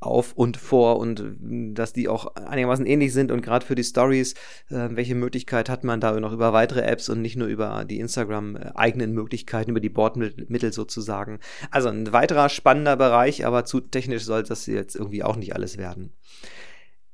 auf 0.00 0.32
und 0.32 0.56
vor 0.56 0.98
und 0.98 1.20
hm, 1.20 1.74
dass 1.74 1.92
die 1.92 2.08
auch 2.08 2.34
einigermaßen 2.36 2.86
ähnlich 2.86 3.12
sind 3.12 3.30
und 3.30 3.42
gerade 3.42 3.66
für 3.66 3.74
die 3.74 3.84
Stories, 3.84 4.34
äh, 4.70 4.88
welche 4.90 5.14
Möglichkeit 5.14 5.68
hat 5.68 5.84
man 5.84 6.00
da 6.00 6.18
noch 6.18 6.32
über 6.32 6.52
weitere 6.52 6.82
Apps 6.82 7.08
und 7.08 7.22
nicht 7.22 7.36
nur 7.36 7.48
über 7.48 7.84
die 7.84 7.98
Instagram 7.98 8.56
äh, 8.56 8.70
eigenen 8.74 9.12
Möglichkeiten, 9.12 9.70
über 9.70 9.80
die 9.80 9.88
Bordmittel 9.88 10.72
sozusagen. 10.72 11.40
Also 11.70 11.88
ein 11.88 12.12
weiterer 12.12 12.48
spannender 12.48 12.96
Bereich, 12.96 13.44
aber 13.44 13.64
zu 13.64 13.80
technisch 13.80 14.24
soll 14.24 14.42
das 14.42 14.66
jetzt 14.66 14.94
irgendwie 14.94 15.22
auch 15.22 15.36
nicht 15.36 15.54
alles 15.54 15.78
werden. 15.78 16.12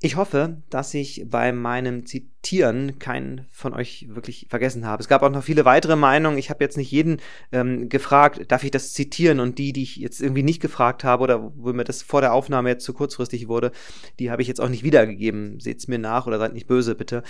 Ich 0.00 0.16
hoffe, 0.16 0.58
dass 0.68 0.92
ich 0.92 1.24
bei 1.28 1.52
meinem 1.52 2.04
Zitieren 2.44 2.98
keinen 2.98 3.46
von 3.50 3.72
euch 3.72 4.06
wirklich 4.10 4.46
vergessen 4.50 4.86
habe. 4.86 5.00
Es 5.00 5.08
gab 5.08 5.22
auch 5.22 5.30
noch 5.30 5.42
viele 5.42 5.64
weitere 5.64 5.96
Meinungen. 5.96 6.36
Ich 6.36 6.50
habe 6.50 6.62
jetzt 6.62 6.76
nicht 6.76 6.90
jeden 6.90 7.18
ähm, 7.52 7.88
gefragt, 7.88 8.52
darf 8.52 8.64
ich 8.64 8.70
das 8.70 8.92
zitieren? 8.92 9.40
Und 9.40 9.58
die, 9.58 9.72
die 9.72 9.82
ich 9.82 9.96
jetzt 9.96 10.20
irgendwie 10.20 10.42
nicht 10.42 10.60
gefragt 10.60 11.04
habe 11.04 11.22
oder 11.22 11.52
wo 11.56 11.72
mir 11.72 11.84
das 11.84 12.02
vor 12.02 12.20
der 12.20 12.34
Aufnahme 12.34 12.68
jetzt 12.68 12.84
zu 12.84 12.92
kurzfristig 12.92 13.48
wurde, 13.48 13.72
die 14.18 14.30
habe 14.30 14.42
ich 14.42 14.48
jetzt 14.48 14.60
auch 14.60 14.68
nicht 14.68 14.84
wiedergegeben. 14.84 15.58
Seht's 15.58 15.88
mir 15.88 15.98
nach 15.98 16.26
oder 16.26 16.38
seid 16.38 16.52
nicht 16.52 16.66
böse, 16.66 16.94
bitte. 16.94 17.22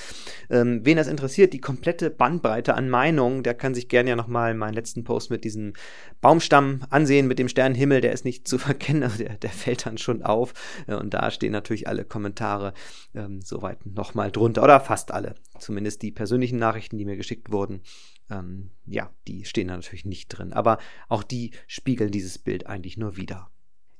Ähm, 0.50 0.80
wen 0.82 0.96
das 0.96 1.06
interessiert, 1.06 1.52
die 1.52 1.60
komplette 1.60 2.10
Bandbreite 2.10 2.74
an 2.74 2.90
Meinungen, 2.90 3.44
der 3.44 3.54
kann 3.54 3.74
sich 3.74 3.88
gerne 3.88 4.10
ja 4.10 4.16
nochmal 4.16 4.54
meinen 4.54 4.74
letzten 4.74 5.04
Post 5.04 5.30
mit 5.30 5.44
diesem 5.44 5.74
Baumstamm 6.20 6.80
ansehen, 6.90 7.28
mit 7.28 7.38
dem 7.38 7.48
Sternenhimmel. 7.48 8.00
Der 8.00 8.12
ist 8.12 8.24
nicht 8.24 8.48
zu 8.48 8.58
verkennen, 8.58 9.04
also 9.04 9.18
der, 9.18 9.36
der 9.36 9.50
fällt 9.50 9.86
dann 9.86 9.98
schon 9.98 10.22
auf. 10.22 10.54
Und 10.86 11.14
da 11.14 11.30
stehen 11.30 11.52
natürlich 11.52 11.86
alle 11.86 12.04
Kommentare 12.04 12.44
Kommentare 12.54 12.72
ähm, 13.14 13.40
soweit 13.42 13.84
nochmal 13.86 14.30
drunter 14.30 14.62
oder 14.62 14.80
fast 14.80 15.03
alle. 15.10 15.34
Zumindest 15.58 16.02
die 16.02 16.12
persönlichen 16.12 16.58
Nachrichten, 16.58 16.98
die 16.98 17.04
mir 17.04 17.16
geschickt 17.16 17.52
wurden. 17.52 17.82
Ähm, 18.30 18.70
ja, 18.86 19.10
die 19.28 19.44
stehen 19.44 19.68
da 19.68 19.76
natürlich 19.76 20.04
nicht 20.04 20.28
drin. 20.28 20.52
Aber 20.52 20.78
auch 21.08 21.22
die 21.22 21.52
spiegeln 21.66 22.10
dieses 22.10 22.38
Bild 22.38 22.66
eigentlich 22.66 22.96
nur 22.96 23.16
wieder. 23.16 23.50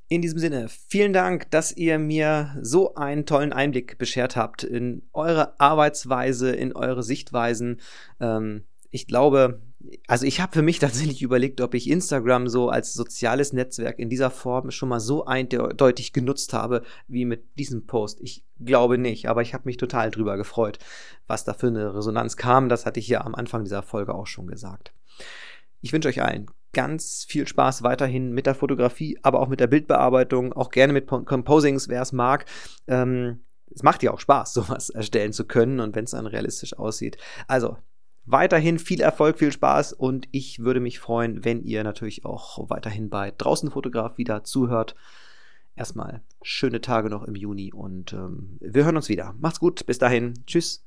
In 0.08 0.20
diesem 0.20 0.38
Sinne, 0.38 0.68
vielen 0.68 1.12
Dank, 1.12 1.50
dass 1.50 1.72
ihr 1.72 1.98
mir 1.98 2.56
so 2.60 2.94
einen 2.94 3.24
tollen 3.24 3.52
Einblick 3.52 3.96
beschert 3.96 4.36
habt 4.36 4.62
in 4.62 5.02
eure 5.12 5.58
Arbeitsweise, 5.58 6.52
in 6.52 6.74
eure 6.74 7.02
Sichtweisen. 7.02 7.80
Ähm, 8.20 8.64
ich 8.90 9.06
glaube, 9.06 9.62
also 10.06 10.26
ich 10.26 10.40
habe 10.40 10.52
für 10.52 10.62
mich 10.62 10.78
tatsächlich 10.80 11.22
überlegt, 11.22 11.60
ob 11.60 11.74
ich 11.74 11.90
Instagram 11.90 12.48
so 12.48 12.68
als 12.68 12.94
soziales 12.94 13.52
Netzwerk 13.52 13.98
in 13.98 14.08
dieser 14.08 14.30
Form 14.30 14.70
schon 14.70 14.88
mal 14.88 15.00
so 15.00 15.24
eindeutig 15.24 16.12
genutzt 16.12 16.52
habe 16.52 16.82
wie 17.08 17.24
mit 17.24 17.58
diesem 17.58 17.86
Post. 17.86 18.20
Ich 18.20 18.44
glaube 18.60 18.98
nicht, 18.98 19.28
aber 19.28 19.42
ich 19.42 19.54
habe 19.54 19.64
mich 19.66 19.76
total 19.76 20.10
drüber 20.10 20.36
gefreut, 20.36 20.78
was 21.26 21.44
da 21.44 21.54
für 21.54 21.68
eine 21.68 21.94
Resonanz 21.94 22.36
kam. 22.36 22.68
Das 22.68 22.86
hatte 22.86 23.00
ich 23.00 23.08
ja 23.08 23.22
am 23.22 23.34
Anfang 23.34 23.64
dieser 23.64 23.82
Folge 23.82 24.14
auch 24.14 24.26
schon 24.26 24.46
gesagt. 24.46 24.92
Ich 25.80 25.92
wünsche 25.92 26.08
euch 26.08 26.22
allen 26.22 26.46
ganz 26.72 27.24
viel 27.28 27.46
Spaß 27.46 27.82
weiterhin 27.82 28.32
mit 28.32 28.46
der 28.46 28.54
Fotografie, 28.54 29.18
aber 29.22 29.40
auch 29.40 29.48
mit 29.48 29.60
der 29.60 29.68
Bildbearbeitung, 29.68 30.52
auch 30.52 30.70
gerne 30.70 30.92
mit 30.92 31.06
Composings, 31.06 31.88
wer 31.88 32.02
es 32.02 32.12
mag. 32.12 32.46
Ähm, 32.88 33.44
es 33.72 33.82
macht 33.82 34.02
ja 34.02 34.12
auch 34.12 34.20
Spaß, 34.20 34.52
sowas 34.54 34.90
erstellen 34.90 35.32
zu 35.32 35.46
können 35.46 35.80
und 35.80 35.94
wenn 35.94 36.04
es 36.04 36.10
dann 36.10 36.26
realistisch 36.26 36.76
aussieht. 36.76 37.16
Also 37.46 37.76
Weiterhin 38.26 38.78
viel 38.78 39.00
Erfolg, 39.00 39.38
viel 39.38 39.52
Spaß 39.52 39.92
und 39.92 40.28
ich 40.30 40.60
würde 40.60 40.80
mich 40.80 40.98
freuen, 40.98 41.44
wenn 41.44 41.62
ihr 41.62 41.84
natürlich 41.84 42.24
auch 42.24 42.70
weiterhin 42.70 43.10
bei 43.10 43.32
Draußen 43.36 43.70
Fotograf 43.70 44.16
wieder 44.16 44.44
zuhört. 44.44 44.94
Erstmal 45.76 46.22
schöne 46.40 46.80
Tage 46.80 47.10
noch 47.10 47.24
im 47.24 47.34
Juni 47.34 47.72
und 47.72 48.12
ähm, 48.12 48.58
wir 48.60 48.84
hören 48.84 48.96
uns 48.96 49.08
wieder. 49.08 49.34
Macht's 49.40 49.60
gut, 49.60 49.84
bis 49.86 49.98
dahin. 49.98 50.34
Tschüss. 50.46 50.84